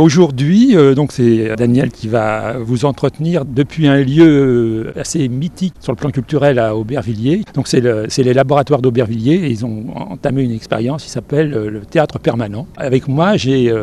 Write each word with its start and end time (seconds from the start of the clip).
Aujourd'hui, 0.00 0.76
euh, 0.76 0.94
donc 0.94 1.10
c'est 1.10 1.56
Daniel 1.56 1.90
qui 1.90 2.06
va 2.06 2.56
vous 2.58 2.84
entretenir 2.84 3.44
depuis 3.44 3.88
un 3.88 3.96
lieu 3.96 4.92
euh, 4.94 5.00
assez 5.00 5.28
mythique 5.28 5.74
sur 5.80 5.90
le 5.90 5.96
plan 5.96 6.12
culturel 6.12 6.60
à 6.60 6.76
Aubervilliers. 6.76 7.42
Donc 7.54 7.66
c'est 7.66 7.80
les 7.80 8.32
laboratoires 8.32 8.80
d'Aubervilliers 8.80 9.34
et 9.34 9.50
ils 9.50 9.66
ont 9.66 9.86
entamé 9.96 10.44
une 10.44 10.52
expérience 10.52 11.02
qui 11.02 11.10
s'appelle 11.10 11.52
euh, 11.52 11.68
le 11.68 11.80
théâtre 11.80 12.20
permanent. 12.20 12.68
Avec 12.76 13.08
moi, 13.08 13.36
j'ai 13.36 13.74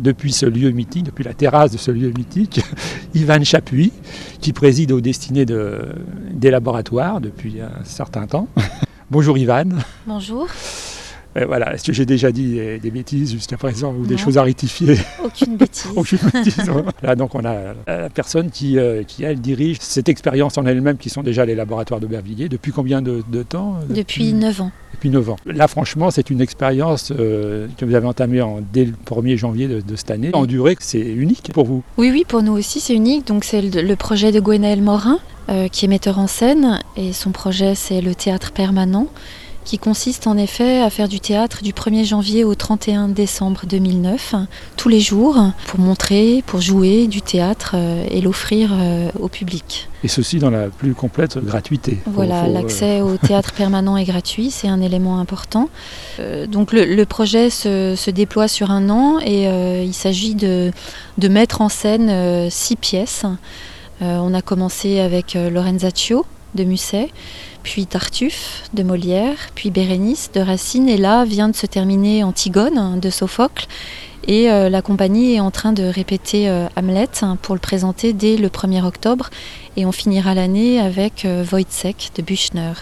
depuis 0.00 0.30
ce 0.30 0.46
lieu 0.46 0.70
mythique, 0.70 1.06
depuis 1.06 1.24
la 1.24 1.34
terrasse 1.34 1.72
de 1.72 1.78
ce 1.78 1.90
lieu 1.90 2.12
mythique, 2.16 2.60
Ivan 3.16 3.42
Chapuis 3.42 3.92
qui 4.40 4.52
préside 4.52 4.92
aux 4.92 5.00
destinées 5.00 5.46
de, 5.46 5.80
des 6.30 6.52
laboratoires 6.52 7.20
depuis 7.20 7.60
un 7.60 7.82
certain 7.82 8.28
temps. 8.28 8.46
Bonjour 9.10 9.36
Ivan. 9.36 9.70
Bonjour. 10.06 10.46
Euh, 11.36 11.44
voilà, 11.46 11.74
est-ce 11.74 11.84
que 11.84 11.92
j'ai 11.92 12.06
déjà 12.06 12.32
dit 12.32 12.58
des, 12.80 12.90
bêtises 12.90 13.32
jusqu'à 13.32 13.56
présent 13.56 13.94
ou 13.94 14.06
des 14.06 14.16
choses 14.16 14.38
à 14.38 14.42
rectifier 14.42 14.96
Aucune 15.22 15.56
bêtise. 15.56 15.86
Aucune 15.96 16.18
bêtise. 16.32 16.56
Là, 17.02 17.14
donc 17.14 17.34
on 17.34 17.44
a 17.44 17.74
la 17.86 18.08
personne 18.08 18.50
qui, 18.50 18.78
euh, 18.78 19.02
qui, 19.02 19.24
elle, 19.24 19.40
dirige 19.40 19.78
cette 19.80 20.08
expérience 20.08 20.56
en 20.56 20.64
elle-même 20.64 20.96
qui 20.96 21.10
sont 21.10 21.22
déjà 21.22 21.44
les 21.44 21.54
laboratoires 21.54 22.00
d'Aubervilliers. 22.00 22.48
Depuis 22.48 22.72
combien 22.72 23.02
de, 23.02 23.22
temps 23.42 23.76
Depuis 23.88 24.32
9 24.32 24.60
ans. 24.62 24.70
Depuis 24.94 25.10
9 25.10 25.30
ans. 25.30 25.36
Là, 25.44 25.68
franchement, 25.68 26.10
c'est 26.10 26.30
une 26.30 26.40
expérience 26.40 27.12
euh, 27.18 27.66
que 27.76 27.84
vous 27.84 27.94
avez 27.94 28.06
entamée 28.06 28.40
en, 28.40 28.60
dès 28.72 28.86
le 28.86 28.94
1er 29.06 29.36
janvier 29.36 29.68
de, 29.68 29.96
cette 29.96 30.10
année. 30.10 30.30
En 30.32 30.46
durée, 30.46 30.76
c'est 30.80 31.00
unique 31.00 31.50
pour 31.52 31.66
vous? 31.66 31.82
Oui, 31.98 32.10
oui, 32.10 32.24
pour 32.26 32.42
nous 32.42 32.52
aussi, 32.52 32.80
c'est 32.80 32.94
unique. 32.94 33.26
Donc, 33.26 33.44
c'est 33.44 33.60
le, 33.60 33.96
projet 33.96 34.32
de 34.32 34.40
Gwenaël 34.40 34.80
Morin, 34.80 35.18
qui 35.70 35.84
est 35.84 35.88
metteur 35.88 36.18
en 36.18 36.26
scène, 36.26 36.80
et 36.96 37.12
son 37.12 37.30
projet, 37.30 37.74
c'est 37.74 38.00
le 38.00 38.14
théâtre 38.14 38.52
permanent 38.52 39.08
qui 39.66 39.78
consiste 39.78 40.28
en 40.28 40.38
effet 40.38 40.80
à 40.80 40.88
faire 40.90 41.08
du 41.08 41.18
théâtre 41.18 41.62
du 41.62 41.72
1er 41.72 42.04
janvier 42.04 42.44
au 42.44 42.54
31 42.54 43.08
décembre 43.08 43.62
2009, 43.68 44.36
tous 44.76 44.88
les 44.88 45.00
jours, 45.00 45.36
pour 45.66 45.80
montrer, 45.80 46.44
pour 46.46 46.60
jouer 46.60 47.08
du 47.08 47.20
théâtre 47.20 47.72
euh, 47.74 48.06
et 48.08 48.20
l'offrir 48.20 48.70
euh, 48.72 49.10
au 49.18 49.28
public. 49.28 49.88
Et 50.04 50.08
ceci 50.08 50.38
dans 50.38 50.50
la 50.50 50.68
plus 50.68 50.94
complète 50.94 51.36
gratuité. 51.38 51.98
Voilà, 52.06 52.44
euh, 52.44 52.52
l'accès 52.52 53.00
au 53.00 53.16
théâtre 53.26 53.52
permanent 53.52 53.96
est 53.96 54.04
gratuit, 54.04 54.52
c'est 54.52 54.68
un 54.68 54.80
élément 54.80 55.18
important. 55.18 55.68
donc 56.48 56.72
le, 56.72 57.04
projet 57.04 57.50
se, 57.50 58.10
déploie 58.10 58.46
sur 58.46 58.70
un 58.70 58.88
an 58.88 59.18
et 59.20 59.46
il 59.84 59.94
s'agit 59.94 60.36
de, 60.36 60.70
de, 61.18 61.28
mettre 61.28 61.60
en 61.60 61.68
scène 61.68 62.48
six 62.50 62.76
pièces. 62.76 63.24
on 64.00 64.32
a 64.32 64.42
commencé 64.42 65.00
avec 65.00 65.34
Lorenzaccio 65.34 66.24
de 66.54 66.64
Musset, 66.64 67.10
puis 67.66 67.84
Tartuffe 67.84 68.62
de 68.74 68.84
Molière, 68.84 69.50
puis 69.56 69.72
Bérénice 69.72 70.30
de 70.32 70.38
Racine, 70.38 70.88
et 70.88 70.96
là 70.96 71.24
vient 71.24 71.48
de 71.48 71.56
se 71.56 71.66
terminer 71.66 72.22
Antigone 72.22 73.00
de 73.00 73.10
Sophocle. 73.10 73.66
Et 74.28 74.52
euh, 74.52 74.68
la 74.68 74.82
compagnie 74.82 75.34
est 75.34 75.40
en 75.40 75.50
train 75.50 75.72
de 75.72 75.82
répéter 75.82 76.48
euh, 76.48 76.68
Hamlet 76.76 77.08
pour 77.42 77.56
le 77.56 77.60
présenter 77.60 78.12
dès 78.12 78.36
le 78.36 78.48
1er 78.48 78.84
octobre. 78.84 79.30
Et 79.76 79.84
on 79.84 79.90
finira 79.90 80.32
l'année 80.32 80.78
avec 80.78 81.24
euh, 81.24 81.42
de 81.42 82.22
Büchner. 82.22 82.74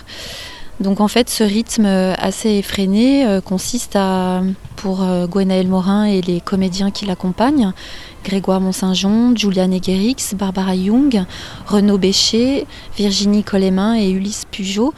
Donc 0.80 1.00
en 1.00 1.08
fait, 1.08 1.30
ce 1.30 1.44
rythme 1.44 1.86
assez 1.86 2.50
effréné 2.50 3.40
consiste 3.44 3.94
à, 3.96 4.42
pour 4.76 5.04
Gwenaël 5.28 5.68
Morin 5.68 6.04
et 6.04 6.20
les 6.20 6.40
comédiens 6.40 6.90
qui 6.90 7.06
l'accompagnent, 7.06 7.72
Grégoire 8.24 8.60
Mont-Saint-Jean, 8.60 9.36
Juliane 9.36 9.72
Egerix, 9.72 10.34
Barbara 10.34 10.74
Young, 10.74 11.24
Renaud 11.66 11.98
Bécher, 11.98 12.66
Virginie 12.96 13.44
Colemin 13.44 13.94
et 13.94 14.10
Ulysse 14.10 14.44
Pujot 14.50 14.92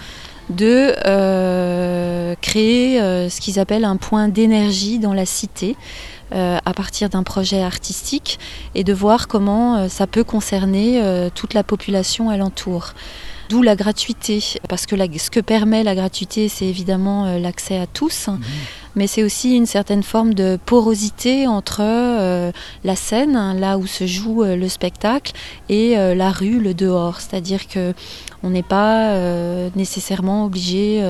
de 0.51 0.95
euh, 1.07 2.35
créer 2.41 3.01
euh, 3.01 3.29
ce 3.29 3.41
qu'ils 3.41 3.59
appellent 3.59 3.85
un 3.85 3.97
point 3.97 4.29
d'énergie 4.29 4.99
dans 4.99 5.13
la 5.13 5.27
cité 5.27 5.77
euh, 6.33 6.59
à 6.65 6.73
partir 6.73 7.09
d'un 7.09 7.23
projet 7.23 7.63
artistique 7.63 8.39
et 8.75 8.85
de 8.85 8.93
voir 8.93 9.29
comment 9.29 9.89
ça 9.89 10.07
peut 10.07 10.25
concerner 10.25 11.03
toute 11.35 11.55
la 11.55 11.63
population 11.63 12.31
alentour. 12.31 12.95
D'où 13.49 13.63
la 13.63 13.77
gratuité, 13.77 14.43
parce 14.69 14.87
que 14.87 14.97
ce 15.19 15.31
que 15.31 15.41
permet 15.41 15.85
la 15.85 15.95
gratuité, 15.95 16.49
c'est 16.49 16.67
évidemment 16.67 17.39
l'accès 17.39 17.79
à 17.79 17.87
tous. 17.87 18.29
Mhm 18.29 18.41
mais 18.97 19.07
c'est 19.07 19.23
aussi 19.23 19.55
une 19.55 19.67
certaine 19.67 20.03
forme 20.03 20.33
de 20.35 20.59
porosité 20.65 21.47
entre 21.47 21.83
euh, 21.83 22.51
la 22.83 22.97
scène, 22.97 23.37
hein, 23.37 23.55
là 23.55 23.77
où 23.77 23.87
se 23.87 24.07
joue 24.07 24.43
euh, 24.43 24.57
le 24.57 24.69
spectacle, 24.69 25.33
et 25.69 25.99
euh, 25.99 26.15
la 26.15 26.31
rue, 26.31 26.59
le 26.59 26.73
dehors. 26.73 27.21
C'est-à-dire 27.21 27.69
que 27.69 27.93
on 28.43 28.51
n'est 28.51 28.63
pas 28.63 29.17
nécessairement 29.75 30.45
obligé 30.45 31.03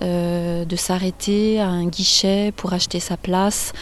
de 0.00 0.76
s'arrêter 0.76 1.58
à 1.58 1.66
un 1.66 1.86
guichet 1.86 2.52
pour 2.54 2.72
acheter 2.72 3.00
sa 3.00 3.16
place. 3.16 3.72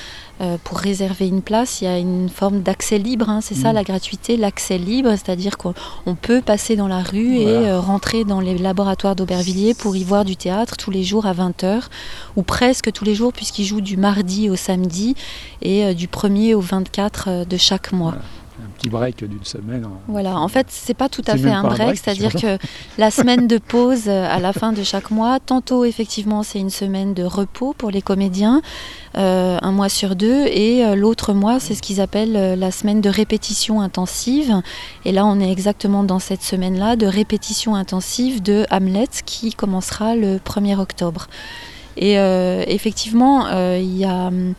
Euh, 0.42 0.58
pour 0.62 0.76
réserver 0.76 1.26
une 1.26 1.40
place, 1.40 1.80
il 1.80 1.84
y 1.84 1.86
a 1.86 1.96
une 1.96 2.28
forme 2.28 2.60
d'accès 2.60 2.98
libre, 2.98 3.30
hein. 3.30 3.40
c'est 3.40 3.54
ça 3.54 3.72
mm. 3.72 3.74
la 3.74 3.84
gratuité, 3.84 4.36
l'accès 4.36 4.76
libre, 4.76 5.08
c'est-à-dire 5.12 5.56
qu'on 5.56 6.14
peut 6.14 6.42
passer 6.42 6.76
dans 6.76 6.88
la 6.88 7.02
rue 7.02 7.36
et 7.36 7.48
euh, 7.48 7.80
rentrer 7.80 8.24
dans 8.24 8.40
les 8.40 8.58
laboratoires 8.58 9.16
d'Aubervilliers 9.16 9.72
pour 9.72 9.96
y 9.96 10.04
voir 10.04 10.26
du 10.26 10.36
théâtre 10.36 10.76
tous 10.76 10.90
les 10.90 11.04
jours 11.04 11.24
à 11.24 11.32
20h, 11.32 11.84
ou 12.36 12.42
presque 12.42 12.92
tous 12.92 13.04
les 13.06 13.14
jours 13.14 13.32
puisqu'ils 13.36 13.64
jouent 13.64 13.80
du 13.80 13.97
mardi 13.97 14.50
au 14.50 14.56
samedi 14.56 15.14
et 15.62 15.84
euh, 15.84 15.94
du 15.94 16.08
1er 16.08 16.54
au 16.54 16.60
24 16.60 17.44
de 17.44 17.56
chaque 17.56 17.92
mois 17.92 18.14
petit 18.76 18.88
break 18.88 19.24
d'une 19.24 19.44
semaine. 19.44 19.86
Voilà, 20.08 20.38
en 20.38 20.48
fait, 20.48 20.66
c'est 20.70 20.94
pas 20.94 21.08
tout 21.08 21.22
à 21.26 21.36
fait 21.36 21.50
un 21.50 21.62
break, 21.62 21.97
c'est-à-dire 21.97 22.32
que 22.32 22.58
la 22.98 23.10
semaine 23.10 23.47
de 23.47 23.58
pause 23.58 24.04
euh, 24.06 24.26
à 24.28 24.38
la 24.38 24.52
fin 24.52 24.72
de 24.72 24.82
chaque 24.82 25.10
mois, 25.10 25.41
tantôt 25.41 25.84
effectivement 25.84 26.42
c'est 26.42 26.58
une 26.58 26.70
semaine 26.70 27.14
de 27.14 27.24
repos 27.24 27.74
pour 27.76 27.91
les 27.91 28.02
comédiens, 28.02 28.62
euh, 29.16 29.58
un 29.60 29.72
mois 29.72 29.88
sur 29.88 30.16
deux, 30.16 30.47
et 30.47 30.84
euh, 30.84 30.94
l'autre 30.94 31.32
mois 31.32 31.60
c'est 31.60 31.74
ce 31.74 31.82
qu'ils 31.82 32.00
appellent 32.00 32.58
la 32.58 32.70
semaine 32.70 33.00
de 33.00 33.08
répétition 33.08 33.80
intensive. 33.80 34.62
Et 35.04 35.12
là, 35.12 35.26
on 35.26 35.41
est 35.41 35.50
exactement 35.50 36.04
dans 36.04 36.18
cette 36.18 36.42
semaine-là 36.42 36.97
de 36.97 37.06
répétition 37.06 37.74
intensive 37.74 38.42
de 38.42 38.66
Hamlet 38.70 39.08
qui 39.24 39.53
commencera 39.53 40.14
le 40.16 40.38
1er 40.38 40.78
octobre. 40.78 41.28
Et 41.96 42.14
effectivement, 42.14 43.48
il 43.76 43.96
y 43.96 44.04
a 44.04 44.26
hum, 44.28 44.54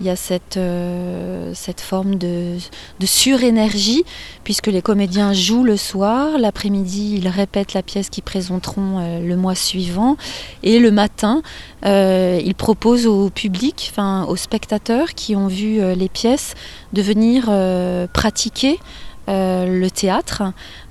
il 0.00 0.06
y 0.06 0.10
a 0.10 0.16
cette, 0.16 0.56
euh, 0.56 1.54
forme 1.78 2.16
de, 2.16 2.56
surénergie, 3.04 4.04
puisque 4.42 4.66
les 4.66 4.82
comédiens 4.82 5.32
jouent 5.32 5.64
le 5.64 5.76
soir, 5.76 6.38
l'après-midi 6.38 7.16
ils 7.16 7.28
répètent 7.28 7.74
la 7.74 7.82
pièce 7.82 8.08
qu'ils 8.08 8.24
présenteront 8.24 8.98
euh, 8.98 9.20
le 9.20 9.36
mois 9.36 9.54
suivant, 9.54 10.16
et 10.62 10.78
le 10.78 10.90
matin 10.90 11.42
euh, 11.84 12.40
ils 12.44 12.54
proposent 12.54 13.06
au 13.06 13.30
public, 13.30 13.90
enfin 13.90 14.24
aux 14.24 14.36
spectateurs 14.36 15.14
qui 15.14 15.36
ont 15.36 15.48
vu 15.48 15.80
les 15.94 16.08
pièces, 16.08 16.54
de 16.92 17.02
venir 17.02 17.44
pratiquer. 18.12 18.78
Le 19.28 19.88
théâtre 19.88 20.42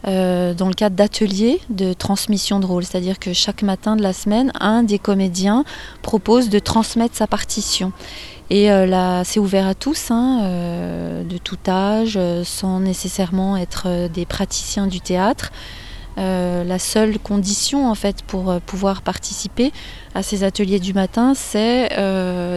dans 0.05 0.67
le 0.67 0.73
cadre 0.73 0.95
d'ateliers 0.95 1.61
de 1.69 1.94
transmission 1.94 2.59
de 2.59 2.66
rôle. 2.66 2.83
C'est-à-dire 2.83 3.19
que 3.19 3.33
chaque 3.33 3.61
matin 3.61 3.95
de 3.95 4.01
la 4.01 4.13
semaine, 4.13 4.51
un 4.59 4.83
des 4.83 4.99
comédiens 4.99 5.63
propose 6.01 6.49
de 6.49 6.59
transmettre 6.59 7.16
sa 7.16 7.27
partition. 7.27 7.91
Et 8.49 8.71
euh, 8.71 8.85
là, 8.85 9.23
c'est 9.23 9.39
ouvert 9.39 9.67
à 9.67 9.73
tous, 9.73 10.11
hein, 10.11 10.41
euh, 10.44 11.23
de 11.23 11.38
tout 11.38 11.57
âge, 11.67 12.17
euh, 12.17 12.44
sans 12.44 12.79
nécessairement 12.79 13.57
être 13.57 14.07
des 14.09 14.25
praticiens 14.25 14.88
du 14.88 15.01
théâtre. 15.01 15.51
La 16.18 16.79
seule 16.79 17.19
condition 17.19 17.90
en 17.90 17.96
fait 17.96 18.24
pour 18.24 18.59
pouvoir 18.62 19.01
participer 19.01 19.72
à 20.13 20.24
ces 20.24 20.44
ateliers 20.44 20.79
du 20.79 20.94
matin, 20.94 21.34
c'est 21.34 21.90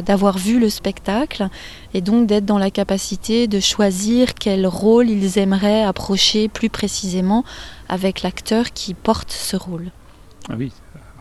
d'avoir 0.03 0.39
vu 0.39 0.61
le 0.61 0.69
spectacle 0.69 1.49
et 1.95 2.01
donc 2.01 2.27
d'être 2.27 2.45
dans 2.45 2.59
la 2.59 2.71
capacité 2.71 3.47
de 3.47 3.61
choisir 3.61 4.35
quel 4.35 4.67
rôle 4.67 5.09
ils 5.09 5.39
aimeraient 5.39 5.83
approcher 5.83 6.49
plus 6.49 6.71
précisément 6.71 7.45
avec 7.89 8.23
l'acteur 8.23 8.73
qui 8.73 8.95
porte 8.95 9.33
ce 9.33 9.57
rôle. 9.57 9.91
Ah 10.49 10.55
oui, 10.57 10.73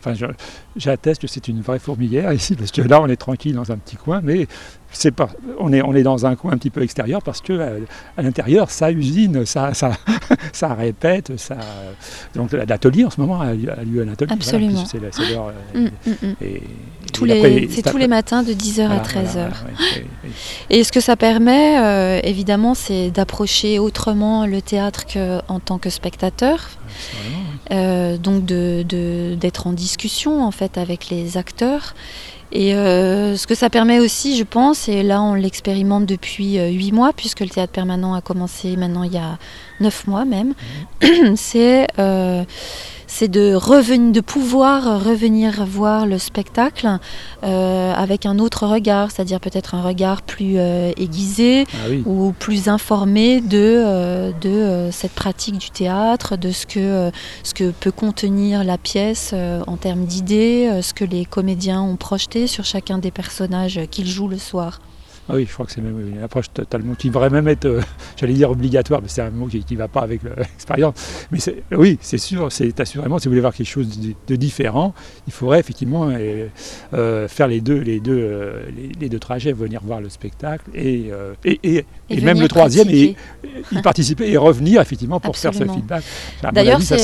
enfin, 0.05 0.33
j'atteste 0.75 1.21
que 1.21 1.27
c'est 1.27 1.47
une 1.47 1.61
vraie 1.61 1.79
fourmilière 1.79 2.31
ici, 2.33 2.55
parce 2.55 2.71
que 2.71 2.81
là, 2.81 3.01
on 3.01 3.07
est 3.07 3.15
tranquille 3.15 3.55
dans 3.55 3.71
un 3.71 3.77
petit 3.77 3.95
coin, 3.95 4.21
mais 4.23 4.47
pas, 5.15 5.29
on, 5.59 5.73
est, 5.73 5.81
on 5.81 5.93
est 5.93 6.03
dans 6.03 6.25
un 6.25 6.35
coin 6.35 6.53
un 6.53 6.57
petit 6.57 6.69
peu 6.69 6.81
extérieur 6.81 7.21
parce 7.21 7.41
que 7.41 7.53
euh, 7.53 7.79
à, 8.17 8.21
l'intérieur, 8.21 8.71
ça 8.71 8.91
usine, 8.91 9.45
ça, 9.45 9.73
ça, 9.73 9.91
ça 10.53 10.73
répète, 10.73 11.37
ça. 11.37 11.57
Donc 12.33 12.51
l'atelier 12.53 13.05
en 13.05 13.09
ce 13.09 13.19
moment 13.19 13.41
a, 13.41 13.53
lieu 13.53 14.01
à 14.01 14.05
l'atelier. 14.05 14.31
Absolument. 14.31 14.85
c'est 14.85 14.99
l'heure. 14.99 15.53
Mm, 15.73 15.85
mm, 15.85 16.35
tous 17.13 17.25
les, 17.25 17.69
c'est 17.69 17.81
tous 17.81 17.97
les 17.97 18.07
matins 18.07 18.43
de 18.43 18.51
10h 18.53 18.89
à 18.89 18.99
13h. 18.99 19.49
et, 20.69 20.83
ce 20.83 20.91
que 20.91 20.99
ça 20.99 21.15
permet, 21.15 21.79
euh, 21.79 22.19
évidemment, 22.23 22.73
c'est 22.73 23.11
d'approcher 23.11 23.79
autrement 23.79 24.45
le 24.45 24.61
théâtre 24.61 25.05
qu'en 25.05 25.59
tant 25.59 25.77
que 25.77 25.89
spectateur? 25.89 26.69
Donc 27.69 28.45
d'être 28.45 28.87
de, 28.87 29.35
d'être 29.35 29.67
en 29.67 29.73
discussion 29.73 30.43
en 30.43 30.51
fait 30.51 30.77
avec 30.77 31.09
les 31.09 31.37
acteurs 31.37 31.93
Et 32.57 32.71
ce 32.71 33.45
que 33.47 33.53
ça 33.53 33.69
permet 33.69 33.99
aussi, 33.99 34.37
je 34.37 34.43
pense, 34.43 34.87
et 34.87 35.03
là 35.03 35.21
on 35.21 35.33
l'expérimente 35.33 36.05
depuis 36.05 36.57
huit 36.57 36.93
mois, 36.93 37.11
puisque 37.11 37.41
le 37.41 37.49
théâtre 37.49 37.73
permanent 37.73 38.13
a 38.13 38.21
commencé 38.21 38.77
maintenant 38.77 39.03
il 39.03 39.11
y 39.11 39.17
a 39.17 39.37
neuf 39.81 40.07
mois 40.07 40.23
même, 40.23 40.53
mmh. 41.01 41.35
c'est 41.35 41.87
c'est 43.15 43.29
de, 43.29 43.55
revenir, 43.55 44.11
de 44.11 44.19
pouvoir 44.19 45.01
revenir 45.01 45.65
voir 45.65 46.05
le 46.05 46.17
spectacle 46.17 46.99
euh, 47.43 47.93
avec 47.93 48.25
un 48.25 48.39
autre 48.39 48.67
regard, 48.67 49.09
c'est-à-dire 49.09 49.39
peut-être 49.39 49.73
un 49.73 49.81
regard 49.81 50.21
plus 50.21 50.55
euh, 50.57 50.91
aiguisé 50.97 51.65
ah 51.73 51.91
ou 52.05 52.33
plus 52.37 52.67
informé 52.67 53.39
de, 53.39 53.57
euh, 53.57 54.31
de 54.41 54.89
cette 54.91 55.13
pratique 55.13 55.57
du 55.57 55.69
théâtre, 55.69 56.35
de 56.35 56.51
ce 56.51 56.65
que, 56.65 57.09
ce 57.43 57.53
que 57.53 57.71
peut 57.71 57.91
contenir 57.91 58.65
la 58.65 58.77
pièce 58.77 59.33
en 59.65 59.77
termes 59.77 60.03
d'idées, 60.03 60.81
ce 60.81 60.93
que 60.93 61.05
les 61.05 61.23
comédiens 61.23 61.81
ont 61.81 61.95
projeté 61.95 62.44
sur 62.47 62.65
chacun 62.65 62.97
des 62.97 63.11
personnages 63.11 63.79
qu'ils 63.91 64.07
jouent 64.07 64.27
le 64.27 64.37
soir. 64.37 64.79
Ah 65.27 65.33
oui, 65.33 65.45
je 65.47 65.53
crois 65.53 65.65
que 65.65 65.71
c'est 65.71 65.81
même 65.81 65.99
une 65.99 66.21
approche 66.21 66.53
totalement 66.53 66.93
qui 66.93 67.07
devrait 67.07 67.31
même 67.31 67.47
être, 67.47 67.65
euh, 67.65 67.81
j'allais 68.17 68.33
dire 68.33 68.51
obligatoire, 68.51 69.01
mais 69.01 69.07
c'est 69.07 69.23
un 69.23 69.31
mot 69.31 69.47
qui 69.47 69.65
ne 69.71 69.77
va 69.77 69.87
pas 69.87 70.01
avec 70.01 70.21
l'expérience. 70.37 70.93
Mais 71.31 71.39
oui, 71.71 71.97
c'est 71.99 72.19
sûr, 72.19 72.51
c'est 72.51 72.79
assurément, 72.79 73.17
si 73.17 73.27
vous 73.27 73.31
voulez 73.31 73.41
voir 73.41 73.53
quelque 73.53 73.67
chose 73.67 73.99
de, 74.27 74.35
différent, 74.35 74.93
il 75.25 75.33
faudrait 75.33 75.59
effectivement 75.59 76.09
euh, 76.09 76.47
euh, 76.93 77.27
faire 77.27 77.47
les 77.47 77.59
deux, 77.59 77.79
les, 77.79 77.99
deux, 77.99 78.53
les, 78.99 79.09
deux 79.09 79.19
trajets, 79.19 79.51
venir 79.51 79.81
voir 79.83 79.99
le 79.99 80.09
spectacle 80.09 80.69
et, 80.75 81.09
et, 81.43 81.85
et, 82.09 82.21
même 82.21 82.39
le 82.39 82.47
troisième, 82.47 82.89
et, 82.89 83.15
y 83.71 83.81
participer 83.81 84.29
et 84.29 84.37
revenir 84.37 84.81
effectivement 84.81 85.19
pour 85.19 85.37
faire 85.37 85.53
ce 85.53 85.63
feedback. 85.63 86.03
D'ailleurs, 86.53 86.81
c'est 86.81 86.97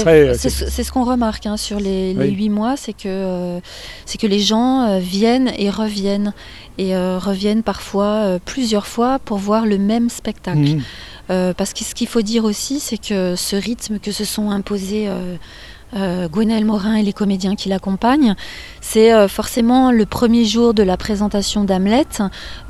ce 0.83 0.91
qu'on 0.91 1.05
remarque 1.05 1.45
hein, 1.45 1.57
sur 1.57 1.79
les 1.79 2.13
huit 2.13 2.49
mois, 2.49 2.77
c'est 2.77 2.93
que, 2.93 3.59
c'est 4.05 4.19
que 4.19 4.27
les 4.27 4.39
gens 4.39 4.99
viennent 4.99 5.51
et 5.57 5.69
reviennent 5.69 6.33
et 6.77 6.95
euh, 6.95 7.19
reviennent 7.19 7.63
parfois 7.63 8.25
euh, 8.25 8.39
plusieurs 8.43 8.87
fois 8.87 9.19
pour 9.19 9.37
voir 9.37 9.65
le 9.65 9.77
même 9.77 10.09
spectacle. 10.09 10.59
Mmh. 10.59 10.81
Euh, 11.29 11.53
parce 11.53 11.73
que 11.73 11.83
ce 11.83 11.93
qu'il 11.93 12.07
faut 12.07 12.21
dire 12.21 12.43
aussi, 12.43 12.79
c'est 12.79 12.97
que 12.97 13.35
ce 13.35 13.55
rythme 13.55 13.99
que 13.99 14.11
se 14.11 14.25
sont 14.25 14.49
imposés 14.49 15.07
euh, 15.95 16.27
Morin 16.63 16.95
et 16.95 17.03
les 17.03 17.13
comédiens 17.13 17.55
qui 17.55 17.69
l'accompagnent. 17.69 18.35
C'est 18.81 19.13
euh, 19.13 19.27
forcément 19.27 19.91
le 19.91 20.05
premier 20.05 20.43
jour 20.43 20.73
de 20.73 20.83
la 20.83 20.97
présentation 20.97 21.63
d'Hamlet. 21.63 22.07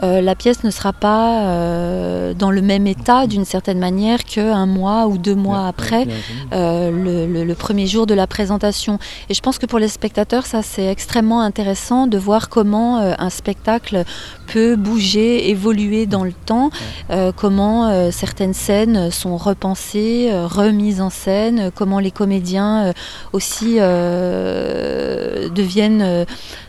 Euh, 0.03 0.21
la 0.21 0.35
pièce 0.35 0.63
ne 0.63 0.69
sera 0.69 0.94
pas 0.94 1.47
euh, 1.47 2.33
dans 2.33 2.51
le 2.51 2.62
même 2.62 2.85
état 2.85 3.27
d'une 3.27 3.45
certaine 3.45 3.79
manière 3.79 4.23
qu'un 4.23 4.65
mois 4.65 5.07
ou 5.07 5.18
deux 5.18 5.35
mois 5.35 5.68
après 5.68 6.06
le, 6.51 7.53
premier 7.53 7.88
jour 7.88 8.06
de 8.07 8.13
la 8.13 8.27
présentation. 8.27 9.00
Et 9.29 9.33
je 9.33 9.41
pense 9.41 9.57
que 9.57 9.65
pour 9.65 9.79
les 9.79 9.88
spectateurs, 9.88 10.45
ça 10.45 10.62
c'est 10.62 10.85
extrêmement 10.85 11.41
intéressant 11.41 12.07
de 12.07 12.18
voir 12.18 12.50
comment 12.50 12.97
un 12.97 13.29
spectacle 13.29 14.03
peut 14.47 14.75
bouger, 14.75 15.50
évoluer 15.50 16.06
dans 16.07 16.23
le 16.23 16.33
temps, 16.33 16.71
comment 17.35 18.12
certaines 18.12 18.53
scènes 18.53 19.12
sont 19.12 19.38
repensées, 19.38 20.31
remises 20.33 21.01
en 21.01 21.09
scène, 21.09 21.71
comment 21.75 22.00
les 22.00 22.12
comédiens 22.12 22.94
aussi 23.34 23.78
euh, 23.80 25.50
deviennent 25.50 26.25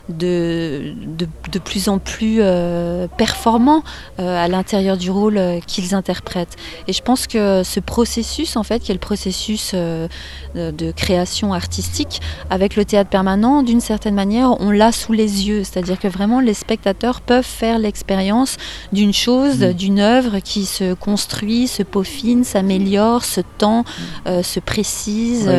euh, 0.09 0.93
de, 0.97 1.27
de, 1.49 1.59
plus 1.59 1.87
en 1.87 1.97
plus 1.97 2.39
euh, 2.41 3.07
performants 3.17 3.83
à 4.17 4.47
l'intérieur 4.49 4.97
du 4.97 5.09
rôle 5.09 5.39
qu'ils 5.65 5.95
interprètent. 5.95 6.57
Et 6.87 6.93
je 6.93 7.01
pense 7.01 7.25
que 7.25 7.63
ce 7.63 7.79
processus, 7.79 8.57
en 8.57 8.63
fait, 8.63 8.79
qui 8.79 8.91
est 8.91 8.95
le 8.95 8.99
processus 8.99 9.73
de 9.73 10.91
création 10.91 11.53
artistique, 11.53 12.21
avec 12.49 12.75
le 12.75 12.83
théâtre 12.85 13.09
permanent, 13.09 13.63
d'une 13.63 13.79
certaine 13.79 14.15
manière, 14.15 14.59
on 14.59 14.71
l'a 14.71 14.91
sous 14.91 15.13
les 15.13 15.47
yeux. 15.47 15.63
C'est-à-dire 15.63 15.99
que 15.99 16.07
vraiment, 16.07 16.41
les 16.41 16.53
spectateurs 16.53 17.21
peuvent 17.21 17.45
faire 17.45 17.79
l'expérience 17.79 18.57
d'une 18.91 19.13
chose, 19.13 19.59
mmh. 19.59 19.73
d'une 19.73 19.99
œuvre 19.99 20.39
qui 20.39 20.65
se 20.65 20.93
construit, 20.93 21.67
se 21.67 21.83
peaufine, 21.83 22.43
s'améliore, 22.43 23.23
se 23.23 23.41
tend, 23.57 23.85
se 24.25 24.59
précise. 24.59 25.49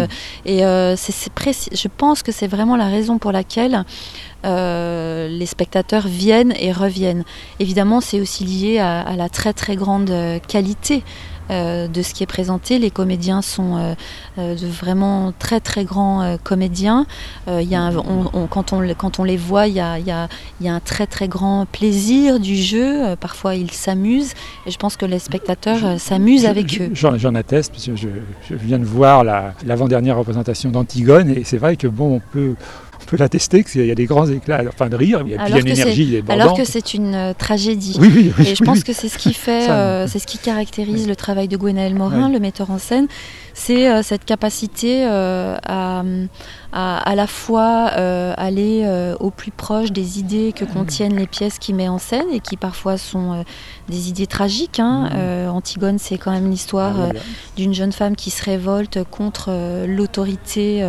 Et 0.44 0.60
je 0.60 1.88
pense 1.88 2.22
que 2.22 2.32
c'est 2.32 2.48
vraiment 2.48 2.76
la 2.76 2.86
raison 2.86 3.18
pour 3.18 3.32
laquelle 3.32 3.84
euh, 4.44 5.28
les 5.28 5.46
spectateurs 5.46 6.06
viennent 6.06 6.52
et 6.58 6.72
reviennent. 6.72 7.24
Évidemment, 7.60 8.00
c'est 8.00 8.20
aussi 8.20 8.44
lié 8.44 8.78
à, 8.78 9.16
la 9.16 9.28
très 9.28 9.52
très 9.52 9.76
grande 9.76 10.10
euh, 10.10 10.38
qualité 10.38 11.02
euh, 11.50 11.88
de 11.88 12.02
ce 12.02 12.14
qui 12.14 12.22
est 12.22 12.26
présenté. 12.26 12.78
Les 12.78 12.90
comédiens 12.90 13.42
sont 13.42 13.94
de 14.36 14.66
vraiment 14.66 15.32
très 15.38 15.60
très 15.60 15.84
grands 15.84 16.36
comédiens. 16.42 17.06
Y 17.48 17.74
a 17.74 17.90
quand, 18.50 18.72
on, 18.72 18.94
quand 18.94 19.18
on 19.18 19.24
les 19.24 19.36
voit, 19.36 19.66
il 19.66 19.74
y 19.74 19.80
a, 19.80 19.98
y, 19.98 20.10
a, 20.10 20.28
y 20.60 20.68
a, 20.68 20.74
un 20.74 20.80
très 20.80 21.06
très 21.06 21.28
grand 21.28 21.66
plaisir 21.66 22.40
du 22.40 22.56
jeu. 22.56 23.14
parfois, 23.16 23.54
ils 23.54 23.70
s'amusent 23.70 24.34
et 24.66 24.70
je 24.70 24.78
pense 24.78 24.96
que 24.96 25.06
les 25.06 25.18
spectateurs 25.18 26.00
s'amusent 26.00 26.46
avec 26.46 26.80
eux. 26.80 26.90
J'en 26.92 27.34
atteste, 27.34 27.72
parce 27.72 27.86
que 27.86 27.96
je, 27.96 28.08
je, 28.48 28.54
viens 28.54 28.78
de 28.78 28.84
voir 28.84 29.24
l'avant-dernière 29.24 30.16
représentation 30.16 30.70
d'Antigone 30.70 31.30
et 31.30 31.44
c'est 31.44 31.58
vrai 31.58 31.76
que 31.76 31.86
bon, 31.86 32.16
on 32.16 32.20
peut 32.20 32.54
on 33.04 33.10
peut 33.10 33.16
l'attester 33.18 33.64
qu'il 33.64 33.84
y 33.84 33.90
a 33.90 33.94
des 33.94 34.06
grands 34.06 34.26
éclats, 34.26 34.62
enfin 34.68 34.88
de 34.88 34.96
rire, 34.96 35.22
il 35.24 35.32
y 35.32 35.36
a, 35.36 35.58
une 35.58 35.68
énergie 35.68 36.22
Alors 36.28 36.54
que 36.54 36.64
c'est 36.64 36.94
une 36.94 37.14
euh, 37.14 37.32
tragédie. 37.36 37.96
Oui, 38.00 38.32
oui, 38.38 38.46
et 38.46 38.54
je 38.54 38.64
pense 38.64 38.82
que 38.82 38.92
c'est 38.92 39.08
ce 39.08 39.18
qui 39.18 39.34
fait, 39.34 39.70
euh, 39.70 40.06
c'est 40.06 40.18
ce 40.18 40.26
qui 40.26 40.38
caractérise 40.38 41.06
le 41.06 41.16
travail 41.16 41.48
de 41.48 41.56
Gwenaël 41.56 41.94
Morin, 41.94 42.30
le 42.30 42.40
metteur 42.40 42.70
en 42.70 42.78
scène, 42.78 43.06
c'est 43.52 43.88
euh, 43.88 44.02
cette 44.02 44.24
capacité 44.24 45.04
à, 45.04 46.02
à, 46.72 47.14
la 47.14 47.26
fois 47.26 47.86
aller 48.36 49.14
au 49.20 49.30
plus 49.30 49.50
proche 49.50 49.92
des 49.92 50.18
idées 50.18 50.52
que 50.52 50.64
contiennent 50.64 51.16
les 51.16 51.26
pièces 51.26 51.58
qu'il 51.58 51.74
met 51.74 51.88
en 51.88 51.98
scène 51.98 52.26
et 52.32 52.40
qui 52.40 52.56
parfois 52.56 52.96
sont 52.96 53.44
des 53.88 54.08
idées 54.08 54.26
tragiques. 54.26 54.80
Hein. 54.80 55.10
Mmh. 55.10 55.50
Antigone, 55.50 55.98
c'est 55.98 56.18
quand 56.18 56.32
même 56.32 56.50
l'histoire 56.50 56.96
ah 56.98 57.18
d'une 57.56 57.74
jeune 57.74 57.92
femme 57.92 58.16
qui 58.16 58.30
se 58.30 58.42
révolte 58.44 59.04
contre 59.04 59.86
l'autorité 59.86 60.82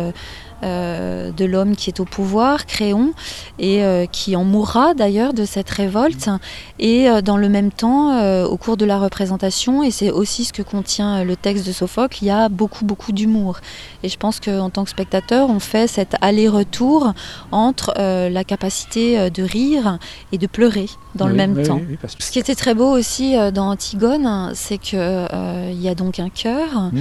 euh, 0.62 1.32
de 1.32 1.44
l'homme 1.44 1.76
qui 1.76 1.90
est 1.90 2.00
au 2.00 2.06
pouvoir, 2.06 2.64
Créon, 2.64 3.12
et 3.58 3.84
euh, 3.84 4.06
qui 4.06 4.36
en 4.36 4.44
mourra 4.44 4.94
d'ailleurs 4.94 5.34
de 5.34 5.44
cette 5.44 5.68
révolte. 5.68 6.30
Et 6.78 7.10
euh, 7.10 7.20
dans 7.20 7.36
le 7.36 7.50
même 7.50 7.70
temps, 7.70 7.96
au 8.44 8.56
cours 8.56 8.76
de 8.76 8.86
la 8.86 8.98
représentation, 8.98 9.82
et 9.82 9.90
c'est 9.90 10.10
aussi 10.10 10.44
ce 10.44 10.52
que 10.52 10.62
contient 10.62 11.24
le 11.24 11.36
texte 11.36 11.66
de 11.66 11.72
Sophocle, 11.72 12.18
il 12.22 12.28
y 12.28 12.30
a 12.30 12.48
beaucoup, 12.48 12.84
beaucoup 12.84 13.12
d'humour. 13.12 13.58
Et 14.02 14.08
je 14.08 14.16
pense 14.16 14.40
qu'en 14.40 14.70
tant 14.70 14.84
que 14.84 14.90
spectateur, 14.90 15.50
on 15.50 15.60
fait 15.60 15.86
cet 15.86 16.16
aller-retour 16.22 17.12
entre 17.52 17.94
la 17.96 18.44
capacité 18.44 19.30
de 19.30 19.42
rire 19.42 19.98
et 20.32 20.38
de 20.38 20.46
pleurer 20.46 20.86
dans 21.14 21.26
le 21.26 21.34
même 21.34 21.62
temps. 21.62 21.80
Ce 22.18 22.30
qui 22.30 22.38
était 22.38 22.54
très 22.54 22.74
beau 22.74 22.90
aussi 22.90 23.34
dans 23.52 23.70
Antigone, 23.70 24.52
c'est 24.54 24.78
qu'il 24.78 24.98
y 24.98 25.88
a 25.88 25.94
donc 25.94 26.18
un 26.18 26.30
chœur. 26.30 26.90
Mmh. 26.92 27.00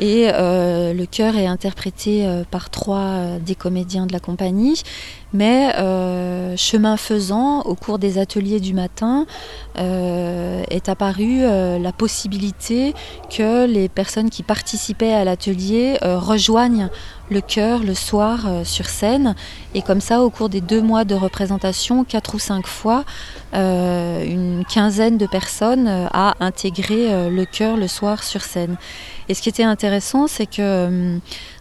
Et 0.00 0.26
le 0.32 1.04
chœur 1.04 1.36
est 1.36 1.46
interprété 1.46 2.26
par 2.50 2.70
trois 2.70 2.87
euh, 2.96 3.38
des 3.38 3.54
comédiens 3.54 4.06
de 4.06 4.12
la 4.12 4.20
compagnie. 4.20 4.82
Mais 5.34 5.74
chemin 6.56 6.96
faisant, 6.96 7.60
au 7.60 7.74
cours 7.74 7.98
des 7.98 8.16
ateliers 8.16 8.60
du 8.60 8.72
matin, 8.72 9.26
est 9.76 10.88
apparue 10.88 11.42
la 11.42 11.92
possibilité 11.92 12.94
que 13.28 13.66
les 13.66 13.90
personnes 13.90 14.30
qui 14.30 14.42
participaient 14.42 15.12
à 15.12 15.24
l'atelier 15.24 15.98
rejoignent 16.02 16.88
le 17.30 17.40
chœur 17.40 17.82
le 17.82 17.94
soir 17.94 18.46
sur 18.64 18.86
scène. 18.86 19.34
Et 19.74 19.82
comme 19.82 20.00
ça, 20.00 20.22
au 20.22 20.30
cours 20.30 20.48
des 20.48 20.60
deux 20.60 20.80
mois 20.80 21.04
de 21.04 21.14
représentation, 21.14 22.04
quatre 22.04 22.34
ou 22.34 22.38
cinq 22.38 22.66
fois, 22.66 23.04
une 23.52 24.64
quinzaine 24.68 25.18
de 25.18 25.26
personnes 25.26 25.88
a 25.88 26.34
intégré 26.40 27.28
le 27.30 27.44
chœur 27.44 27.76
le 27.76 27.88
soir 27.88 28.22
sur 28.22 28.42
scène. 28.42 28.76
Et 29.28 29.34
ce 29.34 29.42
qui 29.42 29.48
était 29.50 29.62
intéressant, 29.62 30.26
c'est 30.26 30.46
que 30.46 30.88
euh, 30.88 31.18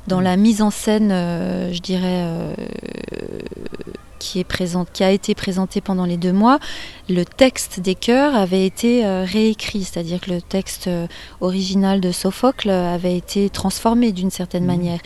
dans 0.08 0.22
la 0.22 0.38
mise 0.38 0.62
en 0.62 0.72
scène, 0.72 1.12
euh, 1.12 1.74
je 1.74 1.80
dirais, 1.82 2.24
euh, 2.24 2.54
qui, 4.18 4.40
est 4.40 4.44
présente, 4.44 4.90
qui 4.92 5.04
a 5.04 5.12
été 5.12 5.36
présentée 5.36 5.82
pendant 5.82 6.06
les 6.06 6.18
deux 6.18 6.34
mois, 6.34 6.60
le 7.10 7.24
texte 7.24 7.80
des 7.80 7.96
chœurs 7.96 8.36
avait 8.36 8.66
été 8.66 9.06
réécrit, 9.06 9.84
c'est-à-dire 9.84 10.20
que 10.20 10.32
le 10.32 10.42
texte 10.42 10.90
original 11.42 12.02
de 12.02 12.12
Sophocle 12.12 12.70
avait 12.70 13.16
été 13.16 13.50
transformé 13.50 14.12
d'une 14.12 14.32
certaine 14.32 14.64
mmh. 14.64 14.68
manière. 14.68 15.00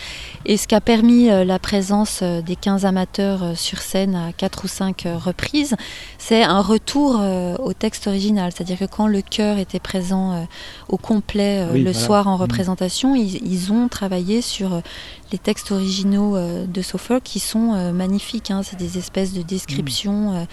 Et 0.46 0.58
ce 0.58 0.68
qui 0.68 0.75
a 0.75 0.82
permis 0.82 1.27
la 1.27 1.60
présence 1.60 2.24
des 2.24 2.56
15 2.56 2.86
amateurs 2.86 3.58
sur 3.58 3.80
scène 3.80 4.15
à 4.15 4.34
quatre 4.34 4.65
ou 4.65 4.68
cinq 4.68 5.06
reprises, 5.06 5.75
c'est 6.18 6.44
un 6.44 6.62
retour 6.62 7.22
au 7.60 7.74
texte 7.74 8.08
original, 8.08 8.51
c'est-à-dire 8.56 8.80
que 8.80 8.86
quand 8.86 9.08
le 9.08 9.22
chœur 9.22 9.58
était 9.58 9.80
présent 9.80 10.48
au 10.89 10.98
complet 10.98 11.68
le 11.74 11.94
soir 11.94 12.27
en 12.27 12.38
mmh. 12.38 12.41
représentation, 12.41 13.15
ils, 13.15 13.46
ils, 13.46 13.72
ont 13.72 13.88
travaillé 13.88 14.41
sur 14.41 14.82
les 15.31 15.38
textes 15.38 15.71
originaux 15.71 16.35
euh, 16.35 16.65
de 16.65 16.81
Sophocle 16.81 17.21
qui 17.23 17.39
sont 17.39 17.73
euh, 17.73 17.91
magnifiques. 17.91 18.51
Hein. 18.51 18.61
C'est 18.63 18.77
des 18.77 18.97
espèces 18.97 19.33
de 19.33 19.41
descriptions 19.41 20.45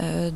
euh, 0.00 0.30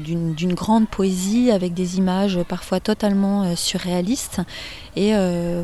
d'une 0.00 0.54
grande 0.54 0.88
poésie 0.88 1.50
avec 1.50 1.74
des 1.74 1.98
images 1.98 2.38
parfois 2.48 2.80
totalement 2.80 3.54
surréalistes. 3.56 4.40
Et 4.96 5.12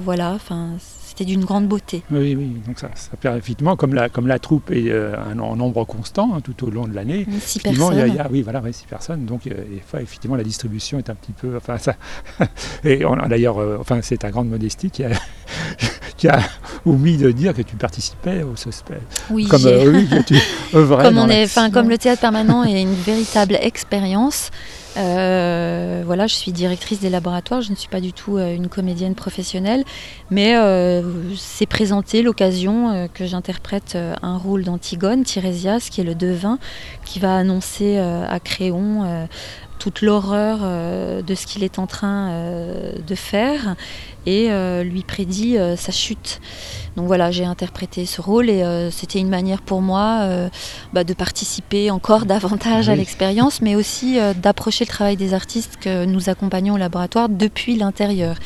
voilà, 0.04 0.32
enfin 0.32 0.70
c'était 1.06 1.26
d'une 1.30 1.44
grande 1.44 1.68
beauté. 1.68 2.02
Oui, 2.10 2.34
oui, 2.34 2.60
donc 2.66 2.76
ça, 2.80 2.90
ça 2.96 3.16
permet 3.16 3.38
effectivement, 3.38 3.76
comme 3.76 3.94
la, 3.94 4.08
comme 4.08 4.26
la 4.26 4.40
troupe 4.40 4.72
est 4.72 4.90
euh, 4.90 5.14
un, 5.16 5.38
en 5.38 5.54
nombre 5.54 5.84
constant 5.84 6.32
hein, 6.34 6.40
tout 6.40 6.64
au 6.66 6.70
long 6.70 6.88
de 6.88 6.92
l'année, 6.94 7.24
Six 7.40 7.60
il 7.64 7.66
y 7.66 7.68
a- 7.68 7.78
personnes. 7.78 8.08
il 8.08 8.14
y 8.16 8.18
a- 8.18 8.28
oui, 8.32 8.42
voilà, 8.42 8.60
ouais, 8.60 8.72
six 8.72 8.84
personnes, 8.86 9.24
donc 9.24 9.46
euh, 9.46 9.52
effectivement, 10.00 10.34
la 10.34 10.42
distribution 10.42 10.98
est 10.98 11.08
un 11.10 11.14
petit 11.14 11.30
peu, 11.30 11.56
enfin, 11.56 11.78
ça, 11.78 11.94
et 12.84 13.04
d'ailleurs, 13.28 13.58
euh, 13.58 13.76
enfin, 13.80 14.00
c'est 14.02 14.16
ta 14.18 14.32
grande 14.32 14.48
modestie 14.48 14.90
qui 14.90 15.04
a, 15.04 15.10
qui 16.16 16.28
a 16.28 16.38
omis 16.86 17.16
de 17.16 17.30
dire 17.30 17.54
que 17.54 17.62
tu 17.62 17.76
participais 17.76 18.42
au 18.42 18.56
suspect, 18.56 19.00
Oui, 19.30 19.46
comme, 19.46 19.66
euh, 19.66 19.92
oui, 19.92 20.08
que 20.08 20.22
tu 20.22 20.34
œuvrais 20.74 21.04
comme, 21.04 21.18
on 21.18 21.28
est, 21.28 21.46
le 21.46 21.96
théâtre 21.98 22.20
permanent 22.20 22.64
est 22.64 22.80
une 22.82 22.94
véritable 22.94 23.56
expérience. 23.60 24.50
euh, 24.96 26.02
voilà, 26.06 26.26
je 26.26 26.34
suis 26.34 26.52
directrice 26.52 27.00
des 27.00 27.10
laboratoires, 27.10 27.62
je 27.62 27.70
ne 27.70 27.76
suis 27.76 27.88
pas 27.88 28.00
du 28.00 28.12
tout 28.12 28.36
euh, 28.36 28.54
une 28.54 28.68
comédienne 28.68 29.14
professionnelle, 29.16 29.84
mais 30.30 30.56
euh, 30.56 31.02
c'est 31.36 31.66
présenté 31.66 32.22
l'occasion 32.22 32.90
euh, 32.90 33.06
que 33.12 33.26
j'interprète 33.26 33.94
euh, 33.96 34.14
un 34.22 34.36
rôle 34.38 34.62
d'Antigone, 34.64 35.24
Tirésias, 35.24 35.88
qui 35.90 36.00
est 36.00 36.04
le 36.04 36.14
devin, 36.14 36.58
qui 37.04 37.20
va 37.20 37.36
annoncer 37.36 37.98
euh, 37.98 38.26
à 38.28 38.40
Créon 38.40 39.04
euh, 39.04 39.26
toute 39.78 40.02
l'horreur 40.02 40.60
euh, 40.62 41.22
de 41.22 41.34
ce 41.34 41.46
qu'il 41.46 41.62
est 41.62 41.78
en 41.78 41.86
train 41.86 42.32
de 43.06 43.14
faire 43.14 43.76
et 44.26 44.48
lui 44.82 45.02
prédit 45.02 45.58
sa 45.76 45.92
chute. 45.92 46.40
Donc 46.96 47.06
voilà, 47.06 47.30
j'ai 47.30 47.44
interprété 47.44 48.06
ce 48.06 48.22
rôle 48.22 48.48
et 48.48 48.64
c'était 48.90 49.18
une 49.18 49.28
manière 49.28 49.60
pour 49.60 49.82
moi 49.82 50.26
bah, 50.94 51.04
de 51.04 51.12
participer 51.12 51.90
encore 51.90 52.24
davantage 52.24 52.88
à 52.88 52.96
l'expérience, 52.96 53.60
mais 53.60 53.74
aussi 53.74 54.16
d'approcher 54.36 54.84
le 54.84 54.88
travail 54.88 55.16
des 55.18 55.34
artistes 55.34 55.76
que 55.76 56.06
nous 56.06 56.30
accompagnons 56.30 56.74
au 56.74 56.78
laboratoire 56.78 57.28
depuis 57.28 57.76
l'intérieur. 57.76 58.36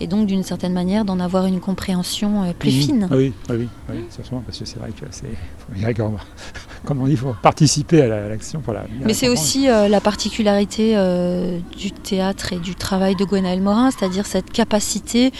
Et 0.00 0.06
donc 0.06 0.26
d'une 0.26 0.42
certaine 0.42 0.72
manière 0.72 1.04
d'en 1.04 1.20
avoir 1.20 1.46
une 1.46 1.60
compréhension 1.60 2.42
euh, 2.42 2.52
plus 2.58 2.70
Mhm. 2.74 2.80
fine. 2.82 3.08
Oui, 3.12 3.32
oui, 3.48 3.56
oui, 3.56 3.68
oui, 3.90 4.04
sûrement, 4.10 4.42
parce 4.44 4.58
que 4.58 4.64
c'est 4.64 4.78
vrai 4.78 4.90
que 4.90 5.06
c'est, 5.10 5.26
comme, 6.84 7.00
on 7.00 7.06
dit, 7.06 7.12
il 7.12 7.16
faut 7.16 7.34
participer 7.42 8.02
à 8.02 8.08
la- 8.08 8.24
à 8.24 8.28
l'action 8.28 8.60
pour 8.60 8.72
la. 8.74 8.80
bien 8.82 9.06
Mais 9.06 9.14
c'est 9.14 9.28
aussi 9.28 9.68
euh, 9.68 9.88
la 9.88 10.00
particularité 10.00 10.96
euh, 10.96 11.58
du 11.78 11.92
théâtre 11.92 12.52
et 12.52 12.58
du 12.58 12.74
travail 12.74 13.14
de 13.16 13.24
Gwenaël 13.24 13.60
Morin, 13.60 13.90
c'est-à-dire 13.90 14.26
cette 14.26 14.50
capacité 14.50 15.32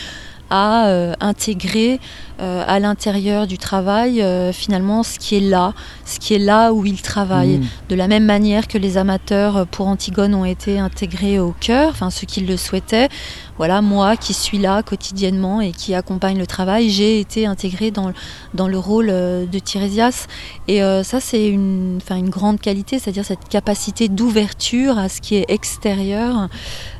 à 0.51 0.89
euh, 0.89 1.15
intégrer 1.21 1.99
euh, 2.41 2.65
à 2.67 2.81
l'intérieur 2.81 3.47
du 3.47 3.59
travail 3.59 4.21
euh, 4.21 4.53
finalement 4.53 5.05
ce 5.05 5.21
qui 5.21 5.37
est 5.37 5.41
là, 5.41 5.73
ce 6.05 6.19
qui 6.19 6.35
est 6.35 6.39
là 6.41 6.73
où 6.73 6.85
il 6.85 7.01
travaille. 7.01 7.59
Mhm. 7.59 7.67
De 7.91 7.95
la 7.95 8.09
même 8.09 8.25
manière 8.25 8.67
que 8.67 8.77
les 8.77 8.99
amateurs 8.99 9.57
euh, 9.57 9.65
pour 9.65 9.87
Antigone 9.87 10.35
ont 10.35 10.45
été 10.45 10.81
intégrés 10.81 11.39
au 11.39 11.55
cœur, 11.61 11.91
enfin 11.91 12.11
ceux 12.11 12.27
qui 12.27 12.41
le 12.41 12.57
souhaitaient, 12.57 13.09
voilà, 13.57 13.83
moi 13.83 14.17
qui 14.17 14.35
suis 14.35 14.59
là 14.59 14.83
quotidiennement 14.83 15.61
et 15.61 15.71
qui 15.71 15.95
accompagne 15.95 16.37
le 16.37 16.47
travail, 16.47 16.91
j'ai 16.91 17.21
été 17.21 17.47
intégrée 17.47 17.93
dans, 17.93 18.13
dans 18.53 18.67
le 18.67 18.79
rôle 18.79 19.07
de 19.07 19.59
Tirésias. 19.61 20.27
Et 20.67 20.83
euh, 20.83 21.05
ça, 21.05 21.21
c'est 21.21 21.47
une, 21.47 22.01
une 22.11 22.31
grande 22.31 22.59
qualité, 22.61 22.99
c'est-à-dire 22.99 23.25
cette 23.25 23.49
capacité 23.49 24.09
d'ouverture 24.09 24.99
à 24.99 25.09
ce 25.09 25.21
qui 25.21 25.37
est 25.37 25.45
extérieur, 25.49 26.49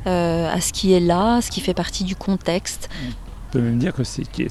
à 0.07 0.61
ce 0.61 0.73
qui 0.73 0.93
est 0.93 1.01
là, 1.01 1.37
à 1.37 1.43
ce 1.43 1.51
qui 1.51 1.61
fait 1.61 1.75
partie 1.75 2.05
du 2.05 2.15
contexte. 2.15 2.89
On 3.44 3.44
peut 3.55 3.61
même 3.61 3.79
dire 3.79 3.95
que 3.95 4.05
c'est 4.05 4.25
qu'il 4.31 4.51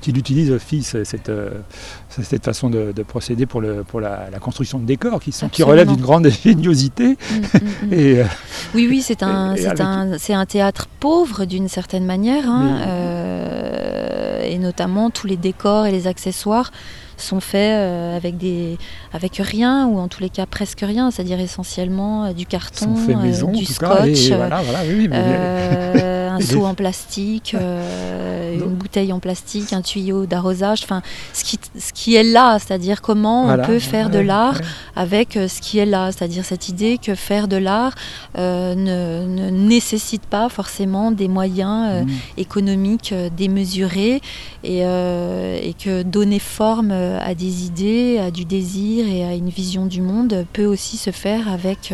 qu'il 0.00 0.18
utilise 0.18 0.50
aussi 0.50 0.82
ce- 0.82 1.04
cette, 1.04 1.30
cette 2.08 2.44
façon 2.44 2.68
de, 2.70 2.92
de 2.92 3.02
procéder 3.02 3.46
pour, 3.46 3.60
le, 3.60 3.84
pour 3.84 4.00
la, 4.00 4.28
la 4.30 4.38
construction 4.38 4.78
de 4.78 4.84
décors 4.84 5.20
qui, 5.20 5.32
sont, 5.32 5.48
qui 5.48 5.62
relèvent 5.62 5.88
d'une 5.88 6.00
grande 6.00 6.26
ingéniosité. 6.26 7.08
Mm, 7.10 7.14
mm, 7.14 7.86
mm. 7.88 7.92
Et, 8.00 8.18
euh, 8.20 8.24
Oui, 8.74 8.86
oui, 8.90 9.00
c'est 9.02 9.22
un, 9.22 9.54
Et- 9.54 9.58
et 9.60 9.62
c'est 9.62 9.68
avec- 9.68 10.32
un, 10.42 10.46
théâtre 10.46 10.86
pauvre 10.98 11.44
d'une 11.44 11.68
certaine 11.68 12.04
manière, 12.04 12.48
hein, 12.48 12.80
euh, 12.86 14.42
et 14.42 14.58
notamment 14.58 15.10
tous 15.10 15.26
les 15.26 15.36
décors 15.36 15.86
et 15.86 15.92
les 15.92 16.06
accessoires 16.06 16.70
sont 17.20 17.40
faits 17.40 17.78
euh, 17.78 18.16
avec 18.16 18.36
des, 18.36 18.78
avec 19.12 19.36
rien 19.36 19.86
ou 19.86 19.98
en 19.98 20.08
tous 20.08 20.20
les 20.22 20.30
cas 20.30 20.46
presque 20.46 20.80
rien, 20.80 21.10
c'est-à-dire 21.10 21.40
essentiellement 21.40 22.24
euh, 22.26 22.32
du 22.32 22.46
carton, 22.46 22.94
euh, 22.96 23.16
maison, 23.16 23.52
du 23.52 23.66
tout 23.66 23.74
cas. 23.74 24.06
Et, 24.06 24.14
scotch. 24.14 24.36
voilà, 24.36 24.62
voilà, 24.62 24.80
oui, 24.86 24.94
oui, 24.98 25.08
mais- 25.08 25.16
un 26.30 26.40
seau 26.40 26.64
en 26.64 26.74
plastique, 26.74 27.54
une 28.54 28.74
bouteille 28.74 29.12
en 29.12 29.20
plastique, 29.20 29.72
un 29.72 29.82
tuyau 29.82 30.26
d'arrosage, 30.26 30.80
enfin 30.84 31.02
ce 31.32 31.44
qui, 31.44 31.58
ce 31.78 31.92
qui 31.92 32.14
est 32.14 32.22
là, 32.22 32.58
c'est-à-dire 32.58 33.00
comment 33.00 33.44
voilà, 33.46 33.62
on 33.62 33.66
peut 33.66 33.78
faire 33.78 34.10
de 34.10 34.18
l'art 34.18 34.54
ouais. 34.54 34.66
avec 34.96 35.36
euh, 35.36 35.48
ce 35.48 35.60
qui 35.60 35.78
est 35.78 35.86
là, 35.86 36.10
c'est-à-dire 36.12 36.44
cette 36.44 36.68
idée 36.68 36.98
que 36.98 37.14
faire 37.14 37.48
de 37.48 37.56
l'art 37.56 37.94
euh, 38.38 38.74
ne, 38.74 39.26
ne 39.26 39.50
nécessite 39.50 40.22
pas 40.22 40.48
forcément 40.48 41.10
des 41.10 41.28
moyens 41.28 41.88
euh, 41.90 42.00
Mhm. 42.00 42.08
économiques 42.38 43.14
démesurés 43.36 44.20
et, 44.64 44.78
et 44.78 45.74
que 45.74 46.02
donner 46.02 46.38
forme 46.38 46.90
à 46.92 47.34
des 47.34 47.64
idées, 47.64 48.18
à 48.18 48.30
du 48.30 48.44
désir 48.44 49.06
et 49.06 49.24
à 49.24 49.34
une 49.34 49.48
vision 49.50 49.86
du 49.86 50.00
monde 50.00 50.46
peut 50.52 50.64
aussi 50.64 50.96
se 50.96 51.10
faire 51.10 51.48
avec, 51.48 51.92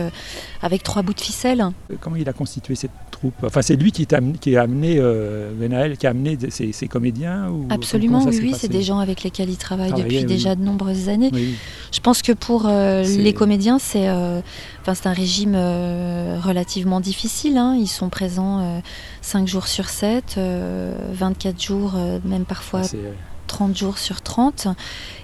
avec 0.62 0.82
trois 0.82 1.02
bouts 1.02 1.14
de 1.14 1.20
ficelle. 1.20 1.64
Comment 2.00 2.16
il 2.16 2.28
a 2.28 2.32
constitué 2.32 2.74
cette 2.74 2.90
troupe 3.16 3.34
Enfin, 3.42 3.62
c'est 3.62 3.76
lui 3.76 3.92
qui, 3.92 4.06
a 4.14 4.62
amené 4.62 4.96
euh, 4.98 5.50
Benaël, 5.54 5.96
qui 5.96 6.06
a 6.06 6.10
amené 6.10 6.38
ses, 6.50 6.72
ses 6.72 6.88
comédiens 6.88 7.48
ou, 7.50 7.66
Absolument, 7.70 8.20
ça 8.20 8.30
oui, 8.30 8.54
c'est 8.56 8.68
des 8.68 8.82
gens 8.82 8.98
avec 8.98 9.22
lesquels 9.22 9.50
il 9.50 9.56
travaille 9.56 9.92
depuis 9.92 10.18
oui. 10.18 10.24
déjà 10.24 10.54
de 10.54 10.62
nombreuses 10.62 11.08
années. 11.08 11.30
Oui, 11.32 11.54
Je 11.92 12.00
pense 12.00 12.22
que 12.22 12.32
pour 12.32 12.66
euh, 12.66 13.02
les 13.02 13.32
comédiens, 13.32 13.78
c'est 13.78 14.08
euh, 14.08 14.40
un 15.04 15.12
régime 15.12 15.54
euh, 15.54 16.38
relativement 16.42 17.00
difficile. 17.00 17.56
hein. 17.56 17.76
Ils 17.78 17.88
sont 17.88 18.08
présents 18.08 18.60
euh, 18.60 18.80
5 19.22 19.46
jours 19.48 19.66
sur 19.66 19.88
7, 19.88 20.34
euh, 20.38 20.94
24 21.12 21.60
jours, 21.62 21.94
euh, 21.96 22.18
même 22.24 22.44
parfois 22.44 22.82
euh, 22.94 23.12
30 23.56 23.76
jours 23.76 23.96
sur 23.98 24.20
30. 24.20 24.68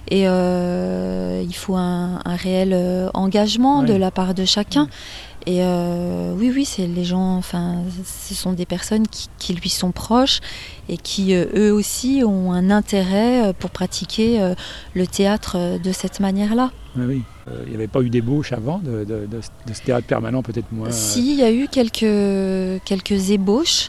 Et 0.09 0.27
euh, 0.27 1.43
il 1.47 1.55
faut 1.55 1.77
un, 1.77 2.21
un 2.25 2.37
réel 2.37 2.71
euh, 2.73 3.09
engagement 3.15 3.83
de 3.83 3.93
la 3.95 4.11
part 4.11 4.33
de 4.35 4.45
chacun. 4.45 4.89
Et 5.45 5.59
euh, 5.63 6.33
oui, 6.39 6.53
oui, 6.55 6.65
c'est 6.65 6.87
les 6.87 7.05
gens, 7.05 7.37
enfin, 7.37 7.79
ce 8.29 8.33
sont 8.35 8.53
des 8.53 8.65
personnes 8.67 9.07
qui, 9.09 9.27
qui 9.39 9.53
lui 9.55 9.69
sont 9.69 9.91
proches 9.91 10.39
et 10.89 10.97
qui, 10.97 11.35
euh, 11.35 11.47
eux 11.57 11.73
aussi, 11.73 12.23
ont 12.25 12.53
un 12.53 12.71
intérêt 12.71 13.53
pour 13.59 13.71
pratiquer 13.71 14.55
le 14.95 15.07
théâtre 15.07 15.79
de 15.83 15.93
cette 15.93 16.21
manière-là. 16.21 16.71
oui, 16.97 17.05
oui. 17.07 17.23
Il 17.65 17.71
n'y 17.71 17.75
avait 17.75 17.89
pas 17.89 18.01
eu 18.03 18.09
d'ébauche 18.09 18.53
avant 18.53 18.79
de, 18.79 19.03
de- 19.05 19.27
de- 19.27 19.41
de 19.67 19.73
ce 19.75 19.83
théâtre 19.83 20.07
permanent, 20.07 20.43
peut-être 20.45 20.71
moins. 20.71 20.93
Si, 20.93 21.33
il 21.33 21.39
y 21.41 21.43
a 21.43 21.51
eu 21.51 21.67
quelques, 21.67 22.81
quelques 22.85 23.31
ébauches, 23.31 23.89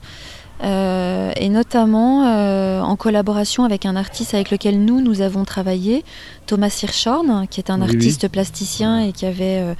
euh, 0.64 1.32
et 1.36 1.50
notamment 1.50 2.26
euh, 2.28 2.80
en 2.82 2.96
collaboration 2.96 3.64
avec 3.64 3.86
un 3.86 3.96
artiste 3.96 4.34
avec 4.34 4.52
lequel 4.52 4.84
nous, 4.84 5.02
nous 5.02 5.22
avons 5.22 5.44
travaillé, 5.46 6.04
Thomas 6.46 6.78
Hirschhorn, 6.84 7.48
qui 7.50 7.60
est 7.60 7.70
un 7.70 7.82
Oui, 7.82 7.88
oui. 7.90 7.96
artiste 7.96 8.28
plasticien 8.28 9.00
et 9.00 9.12
qui 9.12 9.26
avait 9.26 9.60
euh, 9.62 9.74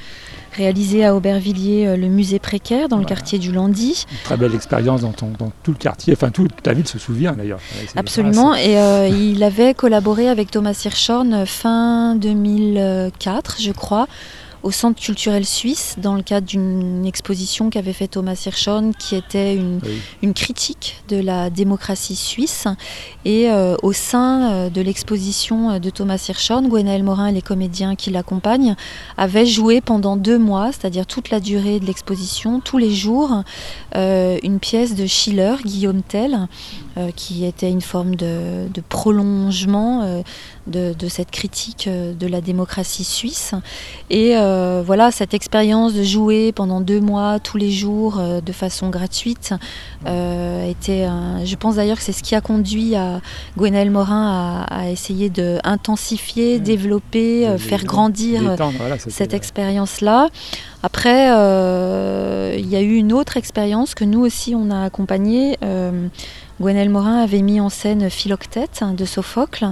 réalisé 0.58 1.06
à 1.06 1.16
Aubervilliers 1.16 1.96
le 1.96 2.08
musée 2.08 2.40
précaire 2.40 2.90
dans 2.90 2.98
le 2.98 3.06
quartier 3.06 3.40
du 3.40 3.52
Landy. 3.52 4.06
Une 4.12 4.18
très 4.24 4.38
belle 4.38 4.56
expérience 4.56 5.02
dans, 5.02 5.12
ton- 5.14 5.32
dans 5.40 5.52
tout 5.64 5.72
le 5.72 5.78
quartier, 5.78 6.14
enfin 6.14 6.32
toute 6.32 6.62
ta 6.62 6.74
ville 6.74 6.88
se 6.88 7.00
souvient 7.00 7.34
d'ailleurs. 7.34 7.60
Absolument, 7.96 8.54
et 8.56 8.76
il 9.10 9.42
avait 9.44 9.74
collaboré 9.74 10.28
avec 10.30 10.52
Thomas 10.52 10.80
Hirschhorn 10.86 11.46
fin 11.46 12.16
2004, 12.16 13.58
je 13.62 13.72
crois, 13.72 14.08
au 14.64 14.72
Centre 14.72 15.02
culturel 15.02 15.46
suisse, 15.46 15.96
dans 15.98 16.16
le 16.16 16.22
cadre 16.24 16.48
d'une 16.48 17.06
exposition 17.06 17.70
qu'avait 17.70 17.92
fait 17.94 18.08
Thomas 18.08 18.42
Hirschhorn, 18.46 18.94
qui 18.98 19.16
était 19.16 19.56
une, 19.56 19.80
c'est- 19.84 19.90
oui. 19.90 19.98
une 20.22 20.34
critique 20.34 21.04
de 21.10 21.18
la 21.18 21.50
démocratie 21.50 22.16
suisse. 22.16 22.66
Et 23.26 23.50
euh, 23.52 23.76
au 23.84 23.92
sein 23.94 24.52
euh, 24.52 24.70
de 24.70 24.80
l'exposition 24.82 25.72
euh, 25.72 25.80
de 25.80 25.90
Thomas 25.90 26.24
Hirschhorn, 26.30 26.68
Gwenaël 26.70 27.04
Morin 27.04 27.28
et 27.28 27.34
les 27.34 27.42
comédiens 27.42 27.96
qui 27.96 28.10
l'accompagnent 28.10 28.76
avaient 29.18 29.46
joué 29.46 29.82
pendant 29.82 30.16
deux 30.16 30.38
mois, 30.40 30.72
c'est-à-dire 30.72 31.06
toute 31.06 31.30
la 31.30 31.40
durée 31.42 31.80
de 31.82 31.86
l'exposition, 31.86 32.62
tous 32.62 32.78
les 32.78 32.94
jours, 32.94 33.44
euh, 33.96 34.38
une 34.44 34.60
pièce 34.60 34.96
de 34.96 35.06
Schiller, 35.06 35.56
Guillaume 35.66 36.02
Tell, 36.04 36.48
euh, 36.98 37.10
qui 37.16 37.46
était 37.46 37.70
une 37.70 37.82
forme 37.82 38.16
de, 38.16 38.68
de 38.74 38.82
prolongement 38.82 40.02
euh, 40.04 40.22
de, 40.68 40.94
de 40.94 41.08
cette 41.08 41.32
critique 41.32 41.86
euh, 41.88 42.14
de 42.14 42.28
la 42.28 42.40
démocratie 42.42 43.04
suisse. 43.04 43.54
Et 44.10 44.36
voilà, 44.86 45.12
cette 45.12 45.34
expérience 45.34 45.94
de 45.94 46.04
jouer 46.04 46.52
pendant 46.52 46.82
deux 46.82 47.00
mois, 47.02 47.40
tous 47.40 47.58
les 47.58 47.72
jours, 47.72 48.22
de 48.46 48.52
façon 48.52 48.90
gratuite, 48.90 49.54
était 50.06 51.04
un- 51.04 51.44
Je 51.46 51.56
pense 51.56 51.76
d'ailleurs 51.76 51.98
que 51.98 52.04
c'est 52.04 52.12
ce 52.14 52.24
qui 52.24 52.36
a 52.36 52.42
conduit 52.42 52.96
à 52.96 53.22
Gwenaël 53.58 53.90
Morin 53.92 54.66
à, 54.70 54.82
à 54.82 54.90
essayer 54.90 55.30
de 55.30 55.60
intensifier, 55.64 56.54
Ouais. 56.54 56.60
développer, 56.60 57.58
faire 57.58 57.84
grandir 57.84 58.56
cette 59.10 59.34
expérience-là. 59.34 60.30
Après, 60.86 61.32
euh, 61.32 62.54
il 62.60 62.68
y 62.68 62.76
a 62.76 62.82
eu 62.82 62.96
une 62.96 63.14
autre 63.14 63.38
expérience 63.38 63.96
que 63.96 64.04
nous 64.04 64.20
aussi 64.20 64.54
on 64.54 64.70
a 64.70 64.84
accompagnée. 64.84 65.58
Euh, 65.64 66.08
Gwenaël 66.60 66.90
Morin 66.90 67.24
avait 67.24 67.42
mis 67.42 67.62
en 67.62 67.70
scène 67.70 68.10
Philoctète 68.10 68.84
de 68.96 69.06
Sophocle 69.06 69.70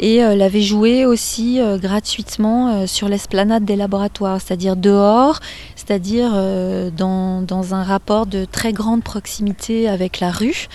et 0.00 0.24
euh, 0.24 0.34
l'avait 0.34 0.60
joué 0.60 1.06
aussi 1.06 1.60
gratuitement 1.76 2.88
sur 2.88 3.08
l'esplanade 3.08 3.64
des 3.64 3.76
laboratoires, 3.76 4.40
c'est-à-dire 4.40 4.74
dehors. 4.74 5.38
C'est-à-dire 5.88 6.32
dans, 6.98 7.40
dans, 7.40 7.74
un 7.74 7.82
rapport 7.82 8.26
de 8.26 8.44
très 8.44 8.74
grande 8.74 9.02
proximité 9.02 9.88
avec 9.88 10.20
la 10.20 10.30
rue. 10.30 10.68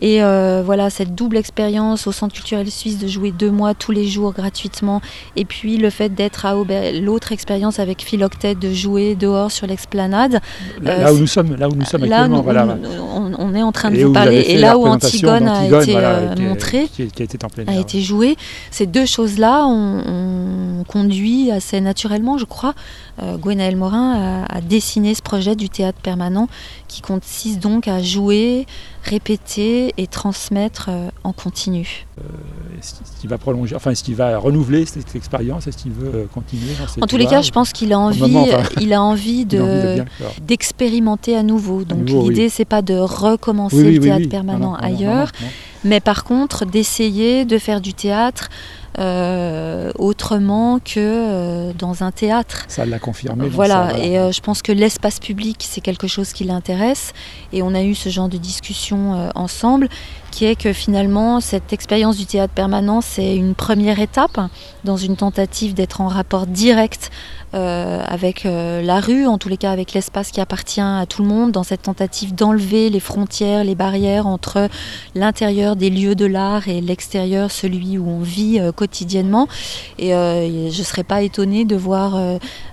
Et 0.00 0.20
voilà, 0.20 0.88
cette 0.88 1.14
double 1.14 1.36
expérience 1.36 2.06
au 2.06 2.12
Centre 2.12 2.34
culturel 2.34 2.70
suisse 2.70 2.98
de 2.98 3.06
jouer 3.06 3.32
deux 3.32 3.50
mois 3.50 3.74
tous 3.74 3.92
les 3.92 4.06
jours 4.06 4.32
gratuitement, 4.32 5.00
et 5.36 5.44
puis 5.44 5.76
le 5.76 5.90
fait 5.90 6.08
d'être 6.08 6.46
à 6.46 6.56
Aubert, 6.56 6.92
l'autre 7.00 7.32
expérience 7.32 7.78
avec 7.78 8.02
Philoctet 8.02 8.54
de 8.54 8.72
jouer 8.72 9.14
dehors 9.14 9.50
sur 9.50 9.66
l'explanade. 9.66 10.40
Là, 10.80 11.12
où 11.12 11.18
nous 11.18 11.26
sommes, 11.26 11.56
là 11.56 11.68
où 11.68 11.74
nous 11.74 11.84
sommes 11.84 12.02
actuellement, 12.02 12.42
voilà. 12.42 12.76
on, 13.38 13.54
est 13.54 13.62
en 13.62 13.72
train 13.72 13.90
de 13.90 14.02
vous 14.02 14.12
parler, 14.12 14.40
et 14.48 14.58
là 14.58 14.76
où 14.76 14.86
Antigone, 14.86 15.48
a 15.48 15.66
été 15.66 15.96
montré, 16.42 16.88
qui, 16.88 17.02
a 17.02 17.04
été, 17.04 17.28
a 17.66 17.76
été 17.76 18.00
joué, 18.00 18.36
ces 18.70 18.86
deux 18.86 19.06
choses-là 19.06 19.66
ont, 19.66 20.84
conduit 20.88 21.50
assez 21.50 21.80
naturellement, 21.80 22.38
je 22.38 22.44
crois, 22.44 22.74
euh, 23.22 23.36
Gwenaël 23.36 23.76
Morin 23.76 24.44
à, 24.52 24.60
dessiner 24.60 25.14
ce 25.14 25.22
projet 25.22 25.56
du 25.56 25.68
théâtre 25.68 25.98
permanent 26.00 26.48
qui 26.88 27.00
consiste 27.00 27.58
donc 27.58 27.88
à 27.88 28.02
jouer, 28.02 28.66
répéter 29.02 29.92
et 29.96 30.06
transmettre 30.06 30.86
euh, 30.88 31.08
en 31.24 31.32
continu. 31.32 32.06
Euh, 32.18 32.22
est-ce 32.78 32.94
qu'il 33.20 33.30
va 33.30 33.38
prolonger, 33.38 33.74
enfin 33.74 33.90
est-ce 33.90 34.04
qu'il 34.04 34.14
va 34.14 34.38
renouveler 34.38 34.86
cette 34.86 35.14
expérience, 35.16 35.66
est-ce 35.66 35.78
qu'il 35.78 35.92
veut 35.92 36.28
continuer 36.32 36.72
En 37.00 37.06
tous 37.06 37.16
les 37.16 37.26
cas, 37.26 37.42
je 37.42 37.50
pense 37.50 37.72
qu'il 37.72 37.92
a 37.92 37.98
envie, 37.98 38.36
il 38.80 38.92
a 38.92 39.02
envie 39.02 39.44
de 39.44 40.04
d'expérimenter 40.42 41.36
à 41.36 41.42
nouveau. 41.42 41.84
Donc 41.84 42.08
l'idée 42.08 42.48
c'est 42.48 42.64
pas 42.64 42.82
de 42.82 42.94
recommencer 42.94 43.92
le 43.92 44.00
théâtre 44.00 44.28
permanent 44.28 44.74
ailleurs, 44.74 45.30
mais 45.84 46.00
par 46.00 46.24
contre 46.24 46.64
d'essayer 46.66 47.44
de 47.44 47.58
faire 47.58 47.80
du 47.80 47.94
théâtre 47.94 48.48
euh, 48.50 48.81
autrement 48.98 50.78
que 50.78 50.98
euh, 50.98 51.72
dans 51.78 52.02
un 52.02 52.10
théâtre. 52.10 52.64
Ça 52.68 52.84
l'a 52.84 52.98
confirmé. 52.98 53.48
Voilà, 53.48 53.98
et 53.98 54.18
euh, 54.18 54.32
je 54.32 54.40
pense 54.40 54.62
que 54.62 54.72
l'espace 54.72 55.18
public, 55.18 55.64
c'est 55.68 55.80
quelque 55.80 56.06
chose 56.06 56.32
qui 56.32 56.44
l'intéresse. 56.44 57.12
Et 57.52 57.62
on 57.62 57.74
a 57.74 57.82
eu 57.82 57.94
ce 57.94 58.08
genre 58.08 58.28
de 58.28 58.38
discussion 58.38 59.30
ensemble, 59.34 59.88
qui 60.30 60.44
est 60.44 60.56
que 60.56 60.72
finalement, 60.72 61.40
cette 61.40 61.72
expérience 61.72 62.16
du 62.16 62.26
théâtre 62.26 62.54
permanent, 62.54 63.00
c'est 63.00 63.36
une 63.36 63.54
première 63.54 64.00
étape 64.00 64.38
dans 64.84 64.96
une 64.96 65.16
tentative 65.16 65.74
d'être 65.74 66.00
en 66.00 66.08
rapport 66.08 66.46
direct 66.46 67.10
euh, 67.54 68.02
avec 68.06 68.46
euh, 68.46 68.80
la 68.80 68.98
rue, 68.98 69.26
en 69.26 69.36
tous 69.36 69.50
les 69.50 69.58
cas 69.58 69.72
avec 69.72 69.92
l'espace 69.92 70.30
qui 70.30 70.40
appartient 70.40 70.80
à 70.80 71.04
tout 71.06 71.20
le 71.22 71.28
monde, 71.28 71.52
dans 71.52 71.64
cette 71.64 71.82
tentative 71.82 72.34
d'enlever 72.34 72.88
les 72.88 73.00
frontières, 73.00 73.62
les 73.62 73.74
barrières 73.74 74.26
entre 74.26 74.70
l'intérieur 75.14 75.76
des 75.76 75.90
lieux 75.90 76.14
de 76.14 76.24
l'art 76.24 76.68
et 76.68 76.80
l'extérieur, 76.80 77.50
celui 77.50 77.98
où 77.98 78.08
on 78.08 78.20
vit 78.20 78.58
euh, 78.58 78.72
quotidiennement. 78.72 79.48
Et 79.98 80.12
je 80.12 80.78
ne 80.78 80.84
serais 80.84 81.04
pas 81.04 81.22
étonnée 81.22 81.66
de 81.66 81.76
voir 81.76 82.18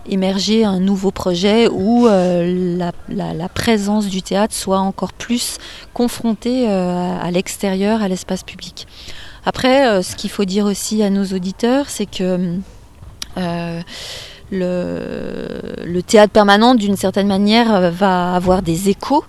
émerger 0.07 0.63
un 0.63 0.79
nouveau 0.79 1.11
projet 1.11 1.67
où 1.67 2.07
la, 2.07 2.91
la, 3.09 3.49
présence 3.49 4.07
du 4.07 4.21
théâtre 4.21 4.53
soit 4.53 4.79
encore 4.79 5.13
plus 5.13 5.57
confrontée 5.93 6.67
à 6.67 7.29
l'extérieur, 7.31 8.01
à 8.01 8.07
l'espace 8.07 8.43
public. 8.43 8.87
Après, 9.45 10.01
ce 10.01 10.15
qu'il 10.15 10.29
faut 10.29 10.45
dire 10.45 10.65
aussi 10.65 11.03
à 11.03 11.09
nos 11.09 11.25
auditeurs, 11.25 11.89
c'est 11.89 12.09
que 12.09 12.59
le, 14.51 16.01
théâtre 16.01 16.33
permanent, 16.33 16.75
d'une 16.75 16.95
certaine 16.95 17.27
manière, 17.27 17.73
euh, 17.73 17.89
va 17.89 18.35
avoir 18.35 18.61
des 18.61 18.89
échos 18.89 19.23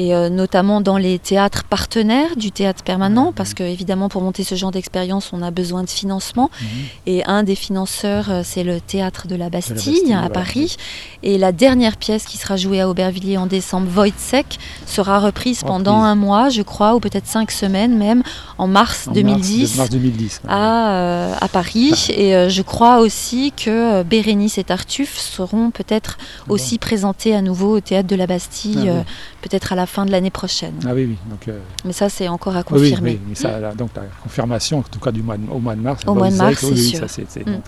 et 0.00 0.14
euh, 0.14 0.30
notamment 0.30 0.80
dans 0.80 0.96
les 0.96 1.18
théâtres 1.18 1.64
partenaires 1.64 2.34
du 2.34 2.50
théâtre 2.50 2.82
permanent, 2.82 3.32
parce 3.36 3.52
que 3.52 3.62
évidemment 3.62 4.08
pour 4.08 4.22
monter 4.22 4.44
ce 4.44 4.54
genre 4.54 4.70
d'expérience, 4.70 5.30
on 5.34 5.42
a 5.42 5.50
besoin 5.50 5.84
de 5.84 5.90
financement. 5.90 6.50
Mhm. 6.62 6.68
Et 7.06 7.24
un 7.26 7.42
des 7.42 7.54
financeurs, 7.54 8.30
euh, 8.30 8.40
c'est 8.42 8.64
le 8.64 8.80
théâtre 8.80 9.28
de 9.28 9.36
la 9.36 9.50
Bastille, 9.50 10.14
à 10.14 10.30
Paris. 10.30 10.76
Et 11.22 11.36
la 11.36 11.52
dernière 11.52 11.98
pièce 11.98 12.24
qui 12.24 12.38
sera 12.38 12.56
jouée 12.56 12.80
à 12.80 12.88
Aubervilliers 12.88 13.36
en 13.36 13.46
décembre, 13.46 13.90
Wojciech, 13.94 14.58
sera 14.86 15.20
reprise 15.20 15.64
pendant 15.64 15.98
un 16.02 16.14
mois, 16.14 16.48
je 16.48 16.62
crois, 16.62 16.94
ou 16.94 17.00
peut-être 17.00 17.26
cinq 17.26 17.50
semaines 17.50 17.94
même, 17.94 18.22
en 18.56 18.66
mars, 18.66 19.06
2010, 19.12 19.76
mars, 19.76 19.90
2010, 19.90 20.40
à, 20.48 20.92
euh, 20.92 21.34
à, 21.38 21.48
Paris. 21.48 22.06
Et 22.08 22.48
je 22.48 22.62
crois 22.62 23.00
aussi 23.00 23.52
que 23.54 24.02
Bérénice 24.02 24.56
et 24.56 24.64
Tartuffe 24.64 25.18
seront 25.18 25.70
peut-être 25.70 26.16
ah 26.20 26.52
aussi 26.52 26.78
présentés 26.78 27.34
à 27.34 27.42
nouveau 27.42 27.76
au 27.76 27.80
théâtre 27.80 28.08
de 28.08 28.16
la 28.16 28.26
Bastille, 28.26 28.88
ah 28.88 29.04
peut-être 29.42 29.72
à 29.72 29.76
la 29.76 29.86
fin 29.90 30.06
de 30.06 30.10
l'année 30.10 30.30
prochaine. 30.30 30.74
Ah 30.86 30.92
oui, 30.94 31.04
oui. 31.04 31.16
Donc, 31.28 31.48
euh, 31.48 31.58
Mais 31.84 31.92
ça, 31.92 32.08
c'est 32.08 32.28
encore 32.28 32.56
à 32.56 32.62
confirmer. 32.62 33.10
Oui, 33.10 33.20
oui, 33.30 33.36
ça, 33.36 33.72
donc 33.74 33.90
la 33.94 34.02
confirmation, 34.22 34.78
en 34.78 34.82
tout 34.82 35.00
cas 35.00 35.10
du 35.10 35.22
mois 35.22 35.36
au 35.50 35.58
mois 35.58 35.74
de 35.74 35.80
mars. 35.80 36.02
Au 36.06 36.14
mois 36.14 36.30
de 36.30 36.36
mars, 36.36 36.64
c'est 36.64 36.76
sûr. 36.76 37.44
donc, 37.44 37.64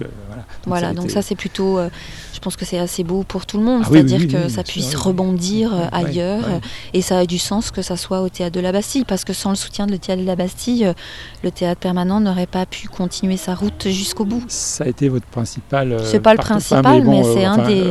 voilà. 0.66 0.94
Donc, 0.94 1.10
ça, 1.10 1.20
c'est 1.20 1.34
plutôt. 1.34 1.78
Euh, 1.78 1.90
je 2.32 2.38
pense 2.40 2.56
que 2.56 2.64
c'est 2.64 2.78
assez 2.78 3.04
beau 3.04 3.22
pour 3.24 3.46
tout 3.46 3.58
le 3.58 3.64
monde, 3.64 3.82
ah 3.84 3.88
c'est-à-dire 3.90 4.26
que 4.26 4.48
ça 4.48 4.62
puisse 4.64 4.94
rebondir 4.94 5.74
euh, 5.74 5.86
ailleurs. 5.92 6.44
Et 6.94 7.02
ça 7.02 7.18
a 7.18 7.26
du 7.26 7.38
sens 7.38 7.70
que 7.70 7.82
ça 7.82 7.96
soit 7.96 8.22
au 8.22 8.28
théâtre 8.28 8.54
de 8.54 8.60
la 8.60 8.72
Bastille, 8.72 9.04
parce 9.04 9.24
que 9.24 9.32
sans 9.32 9.50
le 9.50 9.56
soutien 9.56 9.86
de 9.86 9.92
le 9.92 9.98
théâtre 9.98 10.22
de 10.22 10.26
la 10.26 10.36
Bastille, 10.36 10.92
le 11.42 11.50
théâtre 11.50 11.80
permanent 11.80 12.20
n'aurait 12.20 12.46
pas 12.46 12.66
pu 12.66 12.88
continuer 12.88 13.36
sa 13.36 13.54
route 13.54 13.88
jusqu'au 13.88 14.24
bout. 14.24 14.44
Ça 14.48 14.84
a 14.84 14.88
été 14.88 15.08
votre 15.08 15.26
principal. 15.26 16.00
c'est 16.04 16.20
pas 16.20 16.32
le 16.32 16.38
principal, 16.38 17.04
mais, 17.04 17.22
c'est 17.22 17.44
un, 17.44 17.58
des, 17.58 17.90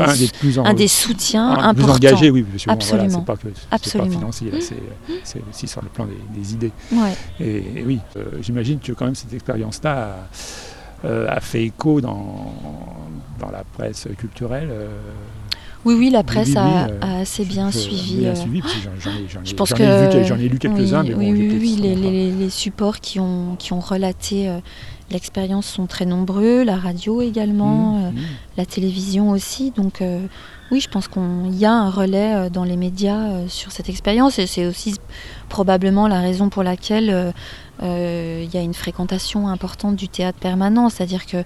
un 0.64 0.74
des 0.74 0.88
soutiens 0.88 1.52
importants. 1.52 1.74
Plus 1.74 2.08
engagés, 2.08 2.30
oui. 2.30 2.46
Absolument. 2.68 3.22
pas 3.22 3.36
que, 4.20 4.56
Absolument. 4.56 5.22
c'est 5.24 5.42
aussi 5.50 5.68
sur 5.68 5.82
le 5.82 5.90
plan 5.90 6.08
des, 6.34 6.54
idées. 6.54 6.72
Et, 7.40 7.84
oui, 7.86 8.00
euh, 8.16 8.26
j'imagine 8.42 8.80
que 8.80 8.92
quand 8.94 9.06
même 9.06 9.16
cette 9.16 9.34
expérience-là 9.34 10.18
a, 11.04 11.08
euh, 11.08 11.40
fait 11.40 11.64
écho 11.64 12.02
dans, 12.02 12.54
dans 13.40 13.52
la 13.52 13.64
presse 13.64 14.08
culturelle. 14.18 14.70
Euh, 15.86 15.90
oui, 15.90 15.96
oui, 15.98 16.10
la 16.10 16.24
presse 16.24 16.56
a, 16.56 16.88
assez 17.02 17.46
bien 17.46 17.72
suivi. 17.72 18.28
je 19.44 19.54
pense 19.54 19.74
que 19.74 20.24
j'en 20.24 20.38
ai, 20.38 20.50
lu 20.50 20.60
quelques-uns. 20.60 21.06
Oui, 21.06 21.32
oui, 21.32 21.58
oui, 21.60 22.34
les, 22.38 22.50
supports 22.50 23.00
qui 23.00 23.20
ont, 23.20 23.56
qui 23.58 23.74
ont 23.74 23.80
relaté 23.80 24.52
l'expérience 25.10 25.66
sont 25.66 25.88
très 25.88 26.06
nombreux, 26.06 26.64
la 26.64 26.78
radio 26.78 27.22
également, 27.22 27.96
mmh, 27.96 28.12
mmh. 28.12 28.22
la 28.58 28.66
télévision 28.66 29.32
aussi. 29.32 29.72
Donc 29.72 30.02
oui, 30.72 30.80
je 30.80 30.88
pense 30.88 31.10
qu'il 31.10 31.54
y 31.58 31.66
a 31.66 31.74
un 31.74 31.90
relais 31.90 32.34
euh, 32.34 32.50
dans 32.50 32.64
les 32.64 32.78
médias 32.78 33.30
euh, 33.30 33.48
sur 33.50 33.74
cette 33.74 33.90
expérience 33.90 34.40
et 34.40 34.48
c'est 34.48 34.66
aussi 34.66 34.96
probablement 35.50 36.08
la 36.08 36.22
raison 36.22 36.48
pour 36.48 36.64
laquelle 36.64 37.10
euh, 37.10 37.32
il 37.82 38.54
y 38.54 38.58
a 38.58 38.62
une 38.62 38.74
fréquentation 38.74 39.48
importante 39.48 39.96
du 39.96 40.08
théâtre 40.08 40.40
permanent. 40.40 40.90
C'est-à-dire 40.90 41.26
que 41.26 41.44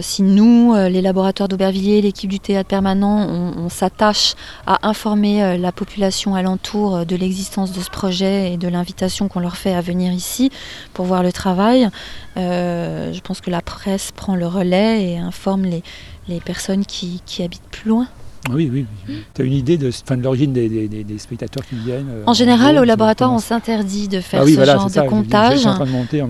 si 0.00 0.22
nous, 0.22 0.74
les 0.74 1.00
laboratoires 1.00 1.48
d'Aubervilliers, 1.48 2.02
l'équipe 2.02 2.30
du 2.30 2.40
théâtre 2.40 2.68
permanent, 2.68 3.26
on, 3.56 3.68
s'attache 3.68 4.34
à 4.66 4.86
informer 4.88 5.56
la 5.58 5.72
population 5.72 6.34
alentour 6.34 7.06
de 7.06 7.16
l'existence 7.16 7.72
de 7.72 7.80
ce 7.80 7.90
projet 7.90 8.52
et 8.52 8.56
de 8.56 8.68
l'invitation 8.68 9.28
qu'on 9.28 9.40
leur 9.40 9.56
fait 9.56 9.74
à 9.74 9.80
venir 9.80 10.12
ici 10.12 10.50
pour 10.92 11.04
voir 11.04 11.22
le 11.22 11.32
travail, 11.32 11.88
je 12.36 13.20
pense 13.20 13.40
que 13.40 13.50
la 13.50 13.62
presse 13.62 14.10
prend 14.12 14.34
le 14.34 14.46
relais 14.46 15.12
et 15.12 15.18
informe 15.18 15.64
les, 15.64 16.40
personnes 16.40 16.84
qui 16.84 17.42
habitent 17.42 17.70
plus 17.70 17.90
loin. 17.90 18.08
Oui, 18.52 18.70
oui. 18.72 18.86
Tu 19.34 19.42
as 19.42 19.44
une 19.44 19.52
idée 19.52 19.76
de, 19.76 19.90
de 19.90 20.22
l'origine 20.22 20.52
des, 20.52 21.18
spectateurs 21.18 21.64
qui 21.66 21.76
viennent 21.76 22.08
euh, 22.10 22.22
En 22.26 22.32
général, 22.32 22.78
au 22.78 22.84
laboratoire, 22.84 23.32
on 23.32 23.38
s'interdit 23.38 24.08
de 24.08 24.20
faire 24.20 24.42
ah 24.42 24.46
ce 24.46 24.64
genre 24.64 24.90
de 24.90 25.08
comptage 25.08 25.68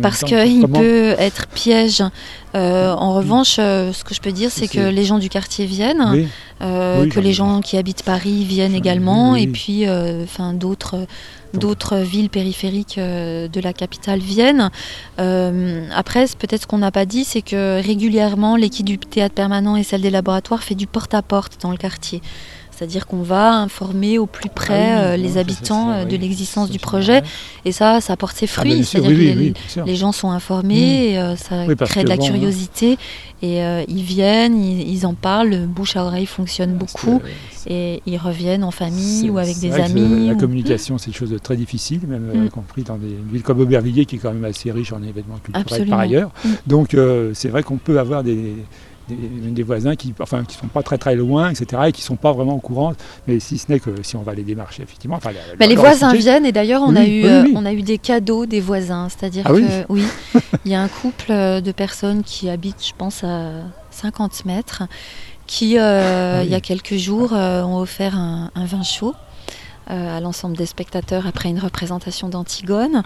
parce 0.02 0.22
qu'il 0.22 0.66
peut 0.68 1.14
être 1.18 1.46
piège. 1.48 2.02
Euh, 2.54 2.92
en 2.92 3.14
revanche, 3.14 3.56
euh, 3.58 3.92
ce 3.92 4.04
que 4.04 4.14
je 4.14 4.20
peux 4.20 4.32
dire, 4.32 4.50
c'est 4.50 4.68
que 4.68 4.88
les 4.88 5.04
gens 5.04 5.18
du 5.18 5.28
quartier 5.28 5.66
viennent, 5.66 6.26
que 6.60 7.20
les 7.20 7.32
gens 7.32 7.60
qui 7.60 7.76
habitent 7.76 8.02
Paris 8.02 8.44
viennent 8.44 8.74
également, 8.74 9.36
et 9.36 9.46
puis 9.46 9.84
enfin 9.88 10.52
d'autres 10.52 11.06
d'autres 11.56 11.98
villes 11.98 12.30
périphériques 12.30 12.98
euh, 12.98 13.48
de 13.48 13.60
la 13.60 13.72
capitale 13.72 14.20
viennent. 14.20 14.70
Euh, 15.18 15.86
après, 15.94 16.26
peut-être 16.38 16.62
ce 16.62 16.66
qu'on 16.66 16.78
n'a 16.78 16.90
pas 16.90 17.06
dit, 17.06 17.24
c'est 17.24 17.42
que 17.42 17.80
régulièrement, 17.82 18.56
l'équipe 18.56 18.86
du 18.86 18.98
théâtre 18.98 19.34
permanent 19.34 19.76
et 19.76 19.82
celle 19.82 20.02
des 20.02 20.10
laboratoires 20.10 20.62
fait 20.62 20.74
du 20.74 20.86
porte-à-porte 20.86 21.60
dans 21.62 21.70
le 21.70 21.76
quartier. 21.76 22.22
C'est-à-dire 22.76 23.06
qu'on 23.06 23.22
va 23.22 23.54
informer 23.54 24.18
au 24.18 24.26
plus 24.26 24.50
près 24.50 24.92
ah 24.92 25.00
euh, 25.00 25.16
les 25.16 25.38
habitants 25.38 26.04
de 26.04 26.16
l'existence 26.16 26.70
du 26.70 26.78
projet. 26.78 27.22
Et 27.64 27.72
ça, 27.72 28.00
ça 28.00 28.16
porte 28.16 28.36
ses 28.36 28.46
ah, 28.46 28.60
fruits. 28.60 28.84
C'est-à-dire 28.84 29.54
que 29.74 29.86
les, 29.86 29.96
gens 29.96 30.12
sont 30.12 30.30
informés, 30.30 31.18
mmh. 31.18 31.32
et, 31.32 31.36
ça 31.36 31.86
crée 31.86 32.04
de 32.04 32.08
la 32.08 32.18
curiosité. 32.18 32.98
Et 33.42 33.60
ils 33.88 34.02
viennent, 34.02 34.62
ils, 34.62 35.06
en 35.06 35.14
parlent, 35.14 35.50
le 35.50 35.66
bouche 35.66 35.96
à 35.96 36.04
oreille 36.04 36.26
fonctionne 36.26 36.74
beaucoup 36.74 37.20
et 37.68 38.02
ils 38.06 38.16
reviennent 38.16 38.64
en 38.64 38.70
famille 38.70 39.28
ou 39.30 39.38
avec 39.38 39.58
des 39.58 39.72
amis. 39.72 40.28
La, 40.28 40.34
communication, 40.34 40.98
c'est 40.98 41.08
une 41.08 41.14
chose 41.14 41.30
de 41.30 41.38
très 41.38 41.56
difficile, 41.56 42.00
même 42.06 42.30
y 42.34 42.38
mm. 42.38 42.50
compris 42.50 42.82
dans 42.82 42.96
des 42.96 43.16
villes 43.30 43.42
comme 43.42 43.60
Aubervilliers, 43.60 44.06
qui 44.06 44.16
est 44.16 44.18
quand 44.18 44.32
même 44.32 44.44
assez 44.44 44.70
riche 44.70 44.92
en 44.92 45.02
événements 45.02 45.38
culturels 45.42 45.88
par 45.88 46.00
ailleurs. 46.00 46.30
Mm. 46.44 46.48
Donc 46.66 46.94
euh, 46.94 47.32
c'est 47.34 47.48
vrai 47.48 47.62
qu'on 47.62 47.78
peut 47.78 47.98
avoir 47.98 48.22
des, 48.22 48.54
des, 49.08 49.62
voisins 49.62 49.94
qui 49.96 50.12
enfin 50.20 50.44
qui 50.44 50.56
sont 50.56 50.66
pas 50.68 50.82
très 50.82 50.98
très 50.98 51.14
loin 51.14 51.50
etc 51.50 51.82
et 51.86 51.92
qui 51.92 52.02
sont 52.02 52.16
pas 52.16 52.32
vraiment 52.32 52.54
au 52.54 52.60
courant. 52.60 52.92
Mais 53.26 53.40
si 53.40 53.58
ce 53.58 53.70
n'est 53.70 53.80
que 53.80 54.02
si 54.02 54.16
on 54.16 54.22
va 54.22 54.34
les 54.34 54.42
démarcher 54.42 54.82
effectivement 54.82 55.16
enfin, 55.16 55.30
les 55.60 55.76
voisins 55.76 56.12
viennent 56.14 56.46
et 56.46 56.52
d'ailleurs 56.52 56.82
on 56.82 56.94
a 56.96 57.04
eu 57.04 57.24
euh, 57.24 57.44
on 57.54 57.64
a 57.64 57.72
eu 57.72 57.82
des 57.82 57.98
cadeaux 57.98 58.46
des 58.46 58.60
voisins. 58.60 59.08
C'est-à-dire 59.08 59.44
ah 59.46 59.50
que 59.52 59.84
oui 59.88 60.04
il 60.64 60.72
y 60.72 60.74
a 60.74 60.82
un 60.82 60.88
couple 60.88 61.28
de 61.30 61.72
personnes 61.72 62.22
qui 62.22 62.48
habitent 62.50 62.84
je 62.86 62.92
pense 62.96 63.22
à 63.24 63.50
50 63.90 64.44
mètres 64.44 64.82
qui, 65.46 65.70
il 65.70 65.72
y 65.74 65.78
Ah 65.78 66.42
oui. 66.44 66.54
a 66.54 66.60
quelques 66.60 66.96
jours, 66.96 67.32
euh, 67.32 67.62
ont 67.62 67.78
offert 67.78 68.16
un, 68.16 68.50
un 68.56 68.64
vin 68.66 68.82
chaud. 68.82 69.14
euh, 69.14 69.25
à 69.86 70.20
l'ensemble 70.20 70.56
des 70.56 70.66
spectateurs 70.66 71.26
après 71.26 71.48
une 71.48 71.58
représentation 71.58 72.28
d'Antigone. 72.28 73.02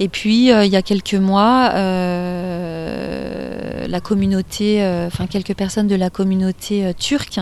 Et 0.00 0.08
puis, 0.08 0.50
euh, 0.52 0.64
il 0.64 0.72
y 0.72 0.76
a 0.76 0.82
quelques 0.82 1.14
mois, 1.14 1.70
euh, 1.74 3.86
la 3.86 4.00
communauté, 4.00 4.82
euh, 4.82 5.06
enfin 5.06 5.26
quelques 5.26 5.54
personnes 5.54 5.88
de 5.88 5.96
la 5.96 6.10
communauté 6.10 6.86
euh, 6.86 6.92
turque 6.98 7.38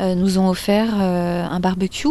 euh, 0.00 0.14
nous 0.14 0.38
ont 0.38 0.48
offert 0.48 0.88
euh, 1.00 1.46
un 1.46 1.60
barbecue 1.60 2.08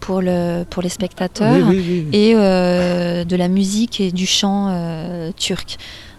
pour, 0.00 0.20
le, 0.20 0.64
pour 0.68 0.82
les 0.82 0.88
spectateurs 0.88 1.66
Oui, 1.68 1.76
oui, 1.76 2.06
oui. 2.10 2.12
et 2.12 2.34
euh, 2.36 3.24
de 3.24 3.36
la 3.36 3.48
musique 3.48 4.00
et 4.00 4.12
du 4.12 4.26
chant 4.26 4.68
euh, 4.70 5.30
turc. 5.36 5.76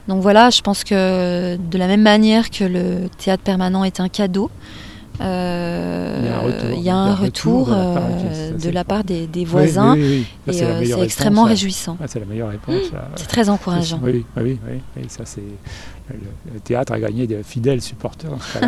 Donc 0.08 0.22
voilà, 0.22 0.50
je 0.50 0.62
pense 0.62 0.84
que 0.84 1.58
de 1.58 1.78
la 1.78 1.88
même 1.88 2.02
manière 2.04 2.50
que 2.52 2.64
le 2.64 3.10
théâtre 3.18 3.44
permanent 3.44 3.84
est 3.84 4.00
un 4.00 4.10
cadeau, 4.10 4.52
euh, 5.22 6.20
Il 6.22 6.26
y 6.26 6.30
a 6.30 6.36
un 6.38 6.42
retour. 6.42 6.70
il 6.78 6.84
y 6.84 6.90
a 6.90 6.96
un 6.96 7.16
retour, 7.16 7.66
de 7.68 7.72
la 7.72 7.94
part, 7.94 8.04
euh, 8.04 8.34
ça, 8.50 8.54
de 8.54 8.60
c'est- 8.60 8.72
la 8.72 8.84
part 8.84 9.04
des, 9.04 9.46
voisins 9.46 9.94
oui, 9.94 10.02
oui, 10.02 10.08
oui. 10.08 10.26
Ça, 10.46 10.52
et 10.52 10.54
c'est 10.54 10.66
euh, 10.66 10.86
c'est 10.98 11.04
extrêmement 11.04 11.44
réjouissant. 11.44 11.98
Ah, 12.02 12.06
c'est 12.08 12.20
la 12.20 12.26
meilleure 12.26 12.50
réponse. 12.50 12.90
ça. 12.92 13.10
C'est 13.16 13.28
très 13.28 13.50
encourageant. 13.50 14.00
Oui, 14.04 14.26
oui, 14.38 14.60
oui, 14.68 15.04
ça 15.08 15.24
c'est 15.26 15.42
le, 16.10 16.60
théâtre 16.60 16.94
a 16.94 17.00
gagné 17.00 17.26
des 17.28 17.42
fidèles 17.44 17.82
supporters. 17.82 18.30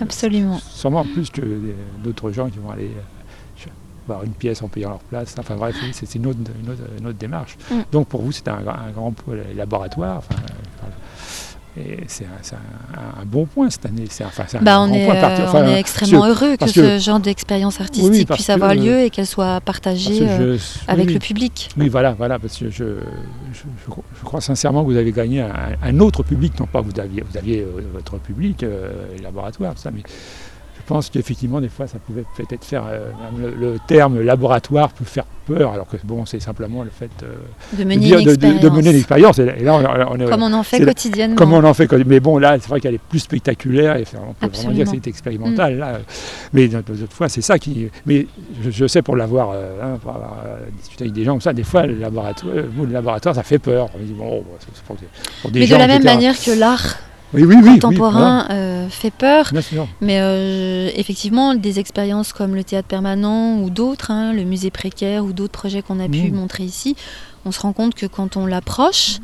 Absolument. 0.00 0.58
Sûrement 0.70 1.04
plus 1.04 1.30
que 1.30 1.42
d'autres 2.02 2.30
gens 2.32 2.48
qui 2.50 2.58
vont 2.58 2.70
aller 2.70 2.90
euh, 2.90 3.68
voir 4.06 4.24
une 4.24 4.32
pièce 4.32 4.62
en 4.62 4.68
payant 4.68 4.90
leur 4.90 4.98
place. 4.98 5.34
Enfin 5.38 5.54
bref, 5.56 5.76
c'est 5.92 6.14
une 6.16 6.26
autre, 6.26 6.38
une, 6.62 6.70
autre, 6.70 6.82
une 6.98 7.06
autre 7.06 7.18
démarche. 7.18 7.56
Mm. 7.70 7.74
Donc 7.92 8.08
pour 8.08 8.22
vous, 8.22 8.32
c'est 8.32 8.48
un, 8.48 8.60
gra- 8.60 8.80
un 8.88 8.90
grand 8.90 9.14
laboratoire. 9.56 10.18
Enfin, 10.18 10.42
et 11.76 12.00
c'est 12.06 12.24
un, 12.24 12.38
c'est 12.42 12.54
un- 12.54 13.22
un 13.22 13.24
bon 13.24 13.46
point 13.46 13.70
cette 13.70 13.86
année. 13.86 14.04
C'est 14.10 14.24
enfin, 14.24 14.44
c'est 14.46 14.58
un 14.58 14.62
Bah, 14.62 14.80
on, 14.80 14.92
est, 14.92 15.06
point 15.06 15.14
euh, 15.14 15.46
on 15.54 15.66
est 15.68 15.80
extrêmement 15.80 16.26
heureux 16.26 16.56
que, 16.56 16.66
ce 16.66 16.98
genre 16.98 17.18
d'expérience 17.18 17.80
artistique 17.80 18.10
oui, 18.12 18.24
puisse 18.26 18.50
avoir 18.50 18.74
lieu 18.74 19.00
et 19.00 19.10
qu'elle 19.10 19.26
soit 19.26 19.60
partagée 19.62 20.18
que 20.18 20.24
euh, 20.24 20.58
avec 20.86 21.06
oui, 21.08 21.14
le 21.14 21.18
public. 21.18 21.70
Oui, 21.78 21.88
voilà, 21.88 22.12
voilà, 22.12 22.38
parce 22.38 22.58
que 22.58 22.68
je, 22.68 22.84
je, 23.54 23.90
crois 24.22 24.42
sincèrement 24.42 24.84
que 24.84 24.90
vous 24.90 24.96
avez 24.98 25.12
gagné 25.12 25.40
un, 25.40 25.50
un 25.82 25.98
autre 26.00 26.22
public, 26.22 26.58
non 26.60 26.66
pas 26.66 26.82
que 26.82 26.88
vous 26.92 27.00
aviez, 27.00 27.22
vous 27.28 27.38
aviez 27.38 27.60
euh, 27.60 27.80
votre 27.94 28.18
public, 28.18 28.62
euh, 28.62 28.90
les 29.16 29.22
laboratoires, 29.22 29.74
tout 29.74 29.80
ça, 29.80 29.90
mais 29.90 30.02
je 30.82 30.88
pense 30.88 31.10
qu'effectivement, 31.10 31.60
des 31.60 31.68
fois, 31.68 31.86
ça 31.86 31.98
pouvait 31.98 32.24
peut-être 32.36 32.64
faire, 32.64 32.84
euh, 32.88 33.10
le, 33.38 33.50
le 33.54 33.76
terme 33.86 34.20
laboratoire 34.20 34.90
peut 34.92 35.04
faire 35.04 35.24
peur, 35.46 35.72
alors 35.72 35.86
que 35.88 35.96
bon, 36.04 36.26
c'est 36.26 36.40
simplement 36.40 36.82
le 36.82 36.90
fait 36.90 37.10
euh, 37.22 37.34
De 37.72 37.78
de, 37.78 37.84
mener 37.84 37.96
dire- 37.98 38.18
de- 38.18 38.30
expérience. 38.30 38.84
l'expérience. 38.84 39.38
Et, 39.38 39.42
et 39.58 39.64
là, 39.64 39.74
on, 40.08 40.14
on 40.14 40.20
est, 40.20 40.28
Comme 40.28 40.42
on 40.42 40.52
en 40.52 40.62
fait 40.62 40.84
quotidiennement. 40.84 41.36
comme 41.36 41.52
on 41.52 41.62
en 41.64 41.74
fait, 41.74 41.90
mais 42.06 42.20
bon, 42.20 42.38
là, 42.38 42.56
c'est 42.60 42.68
vrai 42.68 42.80
qu'elle 42.80 42.94
est 42.94 43.00
plus 43.08 43.20
spectaculaire, 43.20 43.96
et 43.96 44.04
on 44.28 44.34
peut 44.34 44.52
vraiment 44.52 44.72
dire 44.72 44.84
que 44.86 44.90
c'est 44.90 45.06
expérimental, 45.06 45.78
là. 45.78 45.98
Mais 46.52 46.68
d'autres 46.68 47.12
fois, 47.12 47.28
c'est 47.28 47.42
ça 47.42 47.58
qui. 47.58 47.88
Mais 48.06 48.26
je, 48.62 48.70
je 48.70 48.86
sais 48.86 49.02
pour 49.02 49.16
l'avoir, 49.16 49.50
euh, 49.54 49.78
hein, 49.82 49.98
euh, 50.46 50.56
discuté 50.80 51.04
avec 51.04 51.14
des 51.14 51.24
gens 51.24 51.32
comme 51.32 51.40
ça, 51.40 51.52
des 51.52 51.64
fois, 51.64 51.86
le 51.86 51.94
laboratoire, 51.94 52.54
le 52.54 52.86
laboratoire, 52.92 53.34
ça 53.34 53.42
fait 53.42 53.58
peur. 53.58 53.88
On 53.94 54.02
dit, 54.04 54.12
bon, 54.12 54.44
pour, 55.42 55.50
des 55.50 55.60
Mais 55.60 55.66
gens 55.66 55.76
de 55.76 55.80
la 55.80 55.86
même 55.88 56.04
manière 56.04 56.34
que 56.38 56.50
l'art 56.58 56.96
oui, 57.34 57.44
oui, 57.44 57.54
oui, 57.56 57.60
oui, 57.62 57.78
contemporain 57.78 58.46
euh, 58.50 58.88
fait 58.88 59.10
peur, 59.10 59.46
voilà, 59.50 59.60
bien 59.60 59.62
sûr. 59.62 59.88
mais 60.00 60.18
euh, 60.20 60.90
effectivement, 60.96 61.54
des 61.54 61.78
expériences 61.78 62.32
comme 62.32 62.54
le 62.54 62.64
théâtre 62.64 62.88
permanent 62.88 63.58
ou 63.60 63.70
d'autres, 63.70 64.10
hein, 64.10 64.32
le 64.32 64.44
musée 64.44 64.70
précaire 64.70 65.24
ou 65.24 65.32
d'autres 65.32 65.52
projets 65.52 65.82
qu'on 65.82 66.00
a 66.00 66.08
pu 66.08 66.30
Mm. 66.30 66.34
montrer 66.34 66.64
ici, 66.64 66.94
on 67.44 67.50
se 67.52 67.60
rend 67.60 67.72
compte 67.72 67.94
que 67.94 68.06
quand 68.06 68.36
on 68.36 68.46
l'approche, 68.46 69.18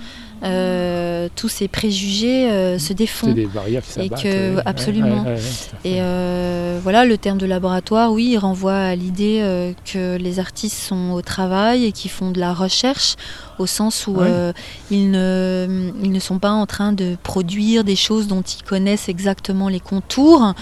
euh, 0.44 1.28
tous 1.36 1.48
ces 1.48 1.68
préjugés 1.68 2.50
euh, 2.50 2.78
se 2.78 2.88
C'est 2.88 2.94
défont. 2.94 3.32
des 3.32 3.46
barrières 3.46 3.82
qui 3.82 4.00
Et 4.00 4.08
que- 4.08 4.56
ouais, 4.56 4.62
absolument. 4.64 5.22
ouais, 5.24 5.34
ouais. 5.34 5.40
Et 5.84 5.96
euh, 6.00 6.78
voilà, 6.82 7.04
le 7.04 7.18
terme 7.18 7.38
de 7.38 7.46
laboratoire, 7.46 8.12
oui, 8.12 8.30
il 8.32 8.38
renvoie 8.38 8.74
à 8.76 8.94
l'idée 8.94 9.40
que 9.84 10.16
les 10.16 10.38
artistes 10.38 10.78
sont 10.78 11.10
au 11.12 11.22
travail 11.22 11.84
et 11.84 11.92
qui 11.92 12.08
font 12.08 12.30
de 12.30 12.40
la 12.40 12.54
recherche, 12.54 13.14
au 13.58 13.66
sens 13.66 14.06
où 14.06 14.20
euh, 14.20 14.52
ils, 14.90 15.10
ne, 15.10 15.90
ils 16.02 16.12
ne 16.12 16.20
sont 16.20 16.38
pas 16.38 16.50
en 16.50 16.66
train 16.66 16.92
de 16.92 17.16
produire 17.22 17.84
des 17.84 17.96
choses 17.96 18.26
dont 18.28 18.42
ils 18.42 18.62
connaissent 18.62 19.08
exactement 19.08 19.68
les 19.68 19.80
contours. 19.80 20.54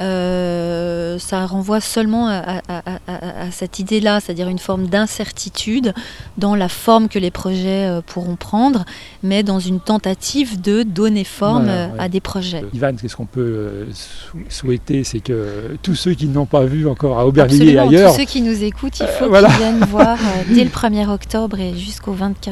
Euh, 0.00 1.18
ça 1.18 1.46
renvoie 1.46 1.80
seulement 1.80 2.28
à, 2.28 2.60
à- 2.68 2.78
à- 2.78 2.98
à- 3.06 3.42
à 3.46 3.50
cette 3.50 3.78
idée-là, 3.78 4.20
c'est-à-dire 4.20 4.48
une 4.48 4.58
forme 4.58 4.86
d'incertitude 4.86 5.92
dans 6.38 6.54
la 6.54 6.68
forme 6.68 7.08
que 7.08 7.18
les 7.18 7.30
projets 7.30 7.86
euh, 7.88 8.00
pourront 8.04 8.36
prendre, 8.36 8.84
mais 9.22 9.42
dans 9.42 9.58
une 9.60 9.80
tentative 9.80 10.60
de 10.60 10.82
donner 10.82 11.24
forme 11.24 11.64
Voilà, 11.64 11.86
ouais. 11.88 11.92
à 12.00 12.08
des 12.08 12.20
projets. 12.20 12.64
Ivan, 12.72 12.92
qu'est-ce 13.00 13.16
qu'on 13.16 13.26
peut 13.26 13.86
sou- 13.92 14.38
souhaiter? 14.48 15.04
C'est 15.04 15.20
que 15.20 15.76
tous 15.82 15.94
ceux 15.94 16.14
qui 16.14 16.26
n'ont 16.26 16.46
pas 16.46 16.64
vu 16.64 16.88
encore 16.88 17.18
à 17.18 17.26
Aubervilliers 17.26 17.72
et 17.72 17.78
ailleurs, 17.78 18.12
tous 18.12 18.18
ceux 18.20 18.24
qui 18.26 18.42
nous 18.42 18.62
écoutent, 18.62 18.98
il 19.00 19.04
Euh, 19.04 19.18
faut 19.18 19.28
voilà. 19.28 19.48
qu'ils 19.48 19.58
viennent 19.58 19.84
voir 19.84 20.18
dès 20.48 20.64
le 20.64 20.70
1er 20.80 21.08
octobre 21.08 21.58
et 21.60 21.74
jusqu'au 21.76 22.12
24 22.12 22.43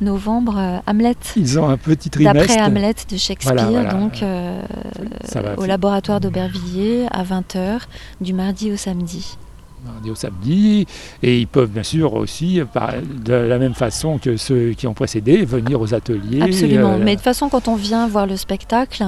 novembre 0.00 0.56
euh, 0.58 0.78
Hamlet, 0.86 1.16
ils 1.36 1.58
ont 1.58 1.68
un 1.68 1.76
petit 1.76 2.10
trimestre. 2.10 2.38
d'après 2.38 2.62
Hamlet 2.62 2.94
de 3.10 3.16
Shakespeare, 3.16 3.54
Voilà, 3.54 3.70
voilà. 3.70 3.94
donc 3.94 4.22
euh, 4.22 4.60
au 5.56 5.64
laboratoire 5.64 6.20
d'Aubervilliers 6.20 7.06
à 7.10 7.22
20h 7.24 7.80
du 8.20 8.32
mardi 8.32 8.72
au 8.72 8.76
samedi. 8.76 9.36
Mardi 9.84 10.10
au 10.10 10.14
samedi. 10.14 10.86
Et 11.22 11.38
ils 11.38 11.46
peuvent 11.46 11.70
bien 11.70 11.82
sûr 11.82 12.14
aussi, 12.14 12.60
de 13.24 13.34
la 13.34 13.58
même 13.58 13.74
façon 13.74 14.18
que 14.18 14.36
ceux 14.36 14.72
qui 14.72 14.86
ont 14.86 14.94
précédé, 14.94 15.44
venir 15.44 15.80
aux 15.80 15.94
ateliers. 15.94 16.42
Absolument, 16.42 16.94
euh, 16.94 16.98
mais 16.98 17.12
de 17.12 17.16
toute 17.16 17.24
façon 17.24 17.48
quand 17.48 17.68
on 17.68 17.76
vient 17.76 18.06
voir 18.08 18.26
le 18.26 18.36
spectacle, 18.36 19.04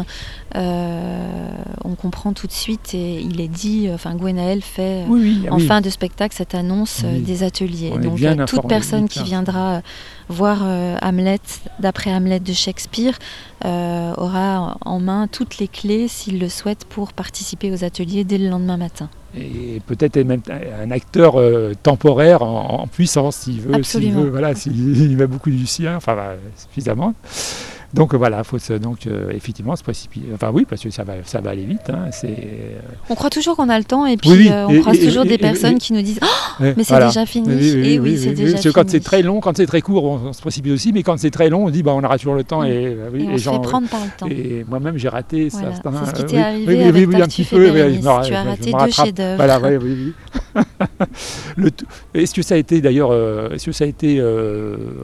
euh, 0.56 1.48
on 1.84 1.94
comprend 1.94 2.32
tout 2.32 2.46
de 2.46 2.52
suite 2.52 2.94
et 2.94 3.20
il 3.20 3.40
est 3.40 3.48
dit, 3.48 3.88
enfin 3.92 4.14
Gwenaël 4.14 4.62
fait... 4.62 5.04
oui, 5.08 5.20
oui, 5.20 5.44
ah 5.48 5.54
en 5.54 5.56
oui. 5.58 5.66
fin 5.66 5.80
de 5.80 5.90
spectacle 5.90 6.34
cette 6.36 6.54
annonce 6.54 7.02
euh, 7.04 7.20
des 7.20 7.42
ateliers. 7.42 7.92
On 7.94 7.98
Donc 7.98 8.46
toute 8.46 8.68
personne 8.68 9.08
qui 9.08 9.22
viendra 9.22 9.82
voir 10.30 10.60
euh, 10.62 10.96
Hamlet 11.02 11.40
d'après 11.80 12.14
Hamlet 12.14 12.40
de 12.40 12.52
Shakespeare 12.52 13.18
euh, 13.64 14.14
aura 14.16 14.78
en 14.84 15.00
main 15.00 15.26
toutes 15.26 15.58
les 15.58 15.68
clés 15.68 16.08
s'il 16.08 16.38
le 16.38 16.48
souhaite 16.48 16.84
pour 16.84 17.12
participer 17.12 17.70
aux 17.72 17.84
ateliers 17.84 18.24
dès 18.24 18.38
le 18.38 18.48
lendemain 18.48 18.76
matin. 18.76 19.10
et 19.36 19.80
peut-être 19.86 20.16
même 20.16 20.40
un 20.80 20.90
acteur 20.90 21.38
euh, 21.38 21.74
temporaire 21.82 22.42
en, 22.42 22.82
en 22.82 22.86
puissance 22.86 23.36
s'il 23.36 23.60
veut, 23.60 23.82
s'il 23.82 24.12
veut, 24.12 24.30
voilà, 24.30 24.54
s'il 24.54 25.16
met 25.16 25.26
beaucoup 25.26 25.50
du 25.50 25.66
sien, 25.66 25.96
enfin 25.96 26.14
bah, 26.14 26.34
suffisamment. 26.56 27.14
Donc 27.92 28.14
voilà, 28.14 28.44
faut 28.44 28.58
se, 28.58 28.72
donc 28.74 29.06
euh, 29.08 29.30
effectivement 29.32 29.74
se 29.74 29.82
précipiter. 29.82 30.26
Enfin 30.32 30.50
oui, 30.54 30.64
parce 30.68 30.80
que 30.80 30.90
ça 30.90 31.02
va, 31.02 31.14
ça 31.24 31.40
va 31.40 31.50
aller 31.50 31.64
vite. 31.64 31.90
hein, 31.90 32.06
c'est 32.12 32.28
euh, 32.28 32.78
On 33.08 33.16
croit 33.16 33.30
toujours 33.30 33.56
qu'on 33.56 33.68
a 33.68 33.76
le 33.78 33.84
temps 33.84 34.06
et 34.06 34.16
puis 34.16 34.30
Oui, 34.30 34.36
oui. 34.42 34.48
euh, 34.50 34.66
on 34.68 34.74
Et- 34.74 34.80
croise 34.80 34.96
et- 34.98 35.06
toujours 35.06 35.24
et- 35.24 35.28
des 35.28 35.38
personnes 35.38 35.78
qui 35.78 35.92
nous 35.92 36.02
disent 36.02 36.20
Oh, 36.22 36.26
mais 36.60 36.74
c'est 36.78 36.88
voilà. 36.90 37.08
déjà 37.08 37.26
fini. 37.26 37.48
Oui, 37.48 37.68
et 37.68 37.98
oui, 37.98 38.10
oui, 38.12 38.18
c'est 38.18 38.30
déjà 38.30 38.52
parce 38.52 38.62
que 38.64 38.70
fini. 38.70 38.74
quand 38.84 38.88
c'est 38.90 39.00
très 39.00 39.22
long, 39.22 39.40
quand 39.40 39.56
c'est 39.56 39.66
très 39.66 39.80
court, 39.80 40.04
on, 40.04 40.28
on 40.28 40.32
se 40.32 40.40
précipite 40.40 40.72
aussi, 40.72 40.92
mais 40.92 41.02
quand 41.02 41.18
c'est 41.18 41.30
très 41.32 41.48
long, 41.48 41.64
on 41.66 41.70
dit 41.70 41.82
bah 41.82 41.92
on 41.94 42.04
aura 42.04 42.16
toujours 42.16 42.34
le 42.36 42.44
temps 42.44 42.62
Mm. 42.62 42.66
et, 42.66 42.96
on 43.28 43.38
se 43.38 43.50
fait 43.50 43.58
prendre 43.60 43.88
par 43.88 44.00
le 44.04 44.10
temps. 44.16 44.26
Et 44.30 44.64
moi-même 44.68 44.96
j'ai 44.96 45.08
raté 45.08 45.48
Voilà, 45.48 45.74
ça. 45.74 45.82
c'est 46.04 46.10
ce 46.10 46.14
qui 46.14 46.24
t'est 46.26 46.38
arrivé 46.38 46.66
oui, 46.68 46.74
oui, 46.76 46.88
avec 46.88 47.08
oui, 47.08 47.14
oui, 47.16 47.22
un 47.22 47.26
petit 47.26 47.42
et 47.42 47.44
peu. 47.44 47.64
Tu 48.24 48.34
as 48.34 48.42
raté 48.44 48.72
deux 48.72 48.92
chefs-d'œuvre. 48.92 49.36
Voilà, 49.36 49.58
oui, 49.60 49.76
oui, 49.82 50.12
Est-ce 52.14 52.34
que 52.34 52.42
ça 52.42 52.54
a 52.54 52.58
été 52.58 52.80
d'ailleurs, 52.80 53.12
est-ce 53.52 53.66
que 53.66 53.72
ça 53.72 53.84
a 53.84 53.86
été 53.88 54.22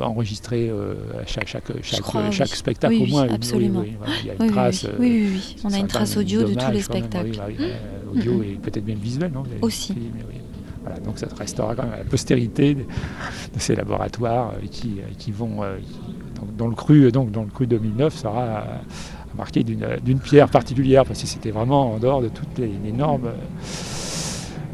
enregistré 0.01 0.71
à 0.71 1.27
chaque 1.27 1.49
chaque 1.49 1.65
chaque, 1.83 2.15
oui. 2.15 2.76
Spectacle 2.77 2.95
Oui, 2.95 3.01
au 3.01 3.05
oui, 3.05 3.11
moins 3.11 3.29
absolument. 3.35 3.81
oui, 3.81 3.95
voilà, 3.99 4.13
il 4.23 4.27
y 4.27 4.31
a 4.31 4.33
une 4.35 4.41
Oui, 4.41 4.47
oui, 4.49 4.53
trace. 4.55 4.85
oui. 4.85 4.91
oui, 4.99 5.09
oui, 5.09 5.31
oui. 5.35 5.57
On 5.65 5.73
a 5.73 5.79
une 5.79 5.87
trace 5.87 6.17
audio 6.17 6.41
de 6.43 6.55
tous 6.55 6.59
les 6.61 6.73
même, 6.75 6.81
spectacles. 6.81 7.31
oui, 7.49 7.57
euh, 7.61 8.11
audio 8.13 8.33
Mhm. 8.35 8.43
et 8.45 8.55
peut-être 8.63 8.87
même 8.87 8.99
visuel, 8.99 9.31
non 9.33 9.43
les 9.43 9.59
Aussi. 9.63 9.93
films, 9.95 10.13
oui. 10.29 10.35
Voilà, 10.83 11.01
donc 11.01 11.19
ça 11.19 11.27
restera 11.37 11.75
quand 11.75 11.83
même 11.83 11.95
à 11.95 11.99
la 11.99 12.05
postérité 12.05 12.75
de, 12.75 12.81
de 12.83 13.59
ces 13.59 13.75
laboratoires 13.75 14.53
euh, 14.63 14.67
qui, 14.71 15.01
euh, 15.01 15.03
qui 15.19 15.33
vont 15.33 15.57
dans 16.57 16.69
le 16.69 16.75
cru 16.77 17.11
donc 17.11 17.33
dans 17.33 17.43
le 17.43 17.49
cru 17.51 17.67
2009 17.67 18.15
sera 18.15 18.65
marqué 19.37 19.65
d'une 19.65 20.19
pierre 20.21 20.49
particulière 20.49 21.05
parce 21.05 21.21
que 21.23 21.27
c'était 21.27 21.51
vraiment 21.51 21.95
en 21.95 21.99
dehors 21.99 22.23
de 22.23 22.29
toutes 22.29 22.57
les, 22.59 22.71
les 22.85 22.93
normes. 22.93 23.31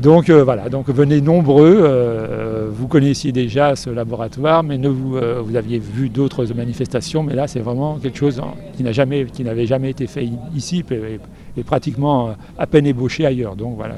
Donc 0.03 0.31
euh, 0.31 0.43
voilà, 0.43 0.69
donc 0.69 0.88
venez 0.88 1.21
nombreux. 1.21 1.79
euh, 1.81 2.69
vous 2.73 2.88
connaissiez 2.88 3.31
déjà 3.31 3.77
ce 3.77 3.88
laboratoire, 3.88 4.65
mais 4.65 4.77
ne 4.77 4.88
vous, 4.88 5.17
euh, 5.17 5.41
vous 5.41 5.55
aviez 5.55 5.79
vu 5.79 6.09
d'autres 6.09 6.45
manifestations, 6.57 7.23
mais 7.23 7.35
là 7.35 7.47
c'est 7.47 7.61
vraiment 7.61 7.99
quelque 8.03 8.19
chose 8.19 8.43
qui 8.77 8.83
n'a 8.83 8.91
jamais, 8.91 9.27
qui 9.27 9.45
n'avait 9.45 9.67
jamais 9.67 9.91
été 9.91 10.09
fait 10.09 10.29
ici 10.57 10.85
et, 11.57 11.61
et 11.61 11.65
pratiquement 11.65 12.29
euh, 12.29 12.33
à 12.59 12.67
peine 12.67 12.87
ébauché 12.87 13.27
ailleurs. 13.27 13.57
Donc 13.57 13.77
voilà, 13.77 13.95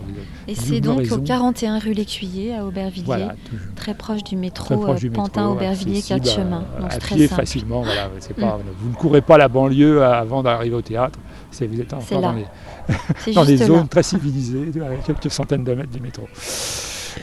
Et 0.48 0.54
c'est 0.54 0.80
donc 0.80 0.98
raison. 0.98 1.16
au 1.16 1.20
41 1.20 1.78
rue 1.78 1.92
l'Écuyer 1.92 2.54
à 2.54 2.64
Aubervilliers, 2.66 3.04
voilà, 3.06 3.34
très 3.76 3.94
proche 3.94 4.22
du 4.24 4.36
métro 4.36 4.88
euh, 4.88 4.94
du 4.94 5.10
métro, 5.10 5.22
Pantin-Aubervilliers, 5.24 5.98
accessible, 5.98 6.20
4 6.20 6.34
chemins. 6.34 6.64
euh, 6.76 6.80
Donc 6.80 6.90
à 6.90 6.94
c'est 6.94 6.98
très 7.00 7.14
pied 7.16 7.26
simple. 7.28 7.40
facilement. 7.40 7.82
Voilà, 7.82 8.08
pas, 8.38 8.58
Vous 8.80 8.90
ne 8.90 8.94
courez 8.94 9.20
pas 9.20 9.38
la 9.38 9.48
banlieue 9.48 10.02
avant 10.04 10.42
d'arriver 10.42 10.74
au 10.76 10.82
théâtre. 10.82 11.18
C'est, 11.50 11.66
vous 11.66 11.80
êtes 11.80 11.92
encore 11.92 12.20
dans 12.20 12.32
les, 12.32 13.56
dans 13.56 13.66
zones 13.66 13.76
là. 13.76 13.86
très 13.88 14.02
civilisées, 14.02 14.72
à 14.82 14.96
quelques 15.06 15.30
centaines 15.30 15.64
de 15.64 15.74
mètres 15.74 15.90
du 15.92 16.00
métro. 16.00 16.28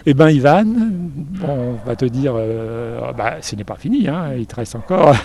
Eh 0.06 0.14
bien, 0.16 0.30
Ivan, 0.30 0.66
on 1.48 1.74
va 1.86 1.96
te 1.96 2.06
dire, 2.06 2.34
euh, 2.36 3.12
bah, 3.16 3.36
ce 3.42 3.56
n'est 3.56 3.64
pas 3.64 3.76
fini, 3.76 4.08
hein, 4.08 4.32
il 4.38 4.48
te 4.48 4.56
reste 4.56 4.76
encore 4.76 5.16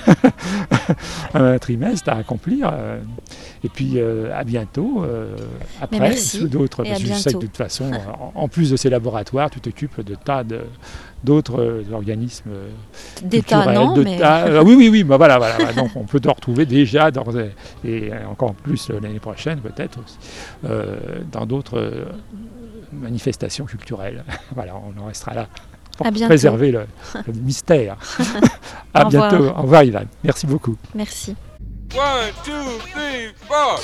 un 1.34 1.58
trimestre 1.58 2.10
à 2.10 2.16
accomplir. 2.16 2.70
euh, 2.72 2.98
et 3.64 3.68
puis, 3.68 3.92
euh, 3.96 4.30
à 4.38 4.44
bientôt. 4.44 5.02
euh, 5.02 5.34
après, 5.80 5.98
sous 6.40 6.48
d'autres, 6.48 6.82
parce 6.84 7.00
que 7.02 7.06
je 7.08 7.12
sais 7.22 7.30
que 7.32 7.38
de 7.42 7.46
toute 7.46 7.56
façon, 7.56 7.90
en, 8.34 8.42
en 8.42 8.48
plus 8.48 8.70
de 8.70 8.76
ces 8.76 8.90
laboratoires, 8.90 9.48
tu 9.50 9.60
t'occupes 9.60 10.00
de 10.04 10.14
tas 10.14 10.44
de- 10.44 10.60
d'autres 11.24 11.82
organismes 11.92 12.50
D'état, 13.22 13.56
culturels, 13.62 13.74
non, 13.74 13.94
de 13.94 14.04
mais 14.04 14.18
tas- 14.18 14.62
oui, 14.62 14.74
oui, 14.76 14.88
oui, 14.90 15.02
bah 15.04 15.16
voilà, 15.16 15.38
voilà, 15.38 15.72
donc 15.72 15.90
on 15.96 16.04
peut 16.04 16.20
te 16.20 16.28
retrouver 16.28 16.66
déjà 16.66 17.10
dans, 17.10 17.24
et 17.84 18.10
encore 18.30 18.54
plus 18.54 18.90
l'année 18.90 19.18
prochaine 19.18 19.58
peut-être 19.60 19.98
aussi, 20.04 20.18
euh, 20.68 20.96
dans 21.32 21.46
d'autres 21.46 21.78
manifestations 22.96 23.64
culturelles. 23.64 24.24
voilà, 24.54 24.74
on 24.76 25.00
en 25.00 25.06
restera 25.06 25.34
là 25.34 25.48
pour 25.96 26.06
À 26.06 26.10
préserver 26.12 26.72
le, 26.72 26.86
le 27.26 27.32
mystère. 27.40 27.96
à 28.94 29.02
Au 29.02 29.06
revoir. 29.06 29.30
bientôt. 29.30 29.48
Au 29.56 29.62
revoir, 29.62 29.82
Ivan. 29.84 30.04
Merci 30.24 30.46
beaucoup. 30.46 30.76
merci. 30.94 31.34
One, 31.94 32.32
two, 32.44 32.52
three, 32.92 33.32
four. 33.48 33.80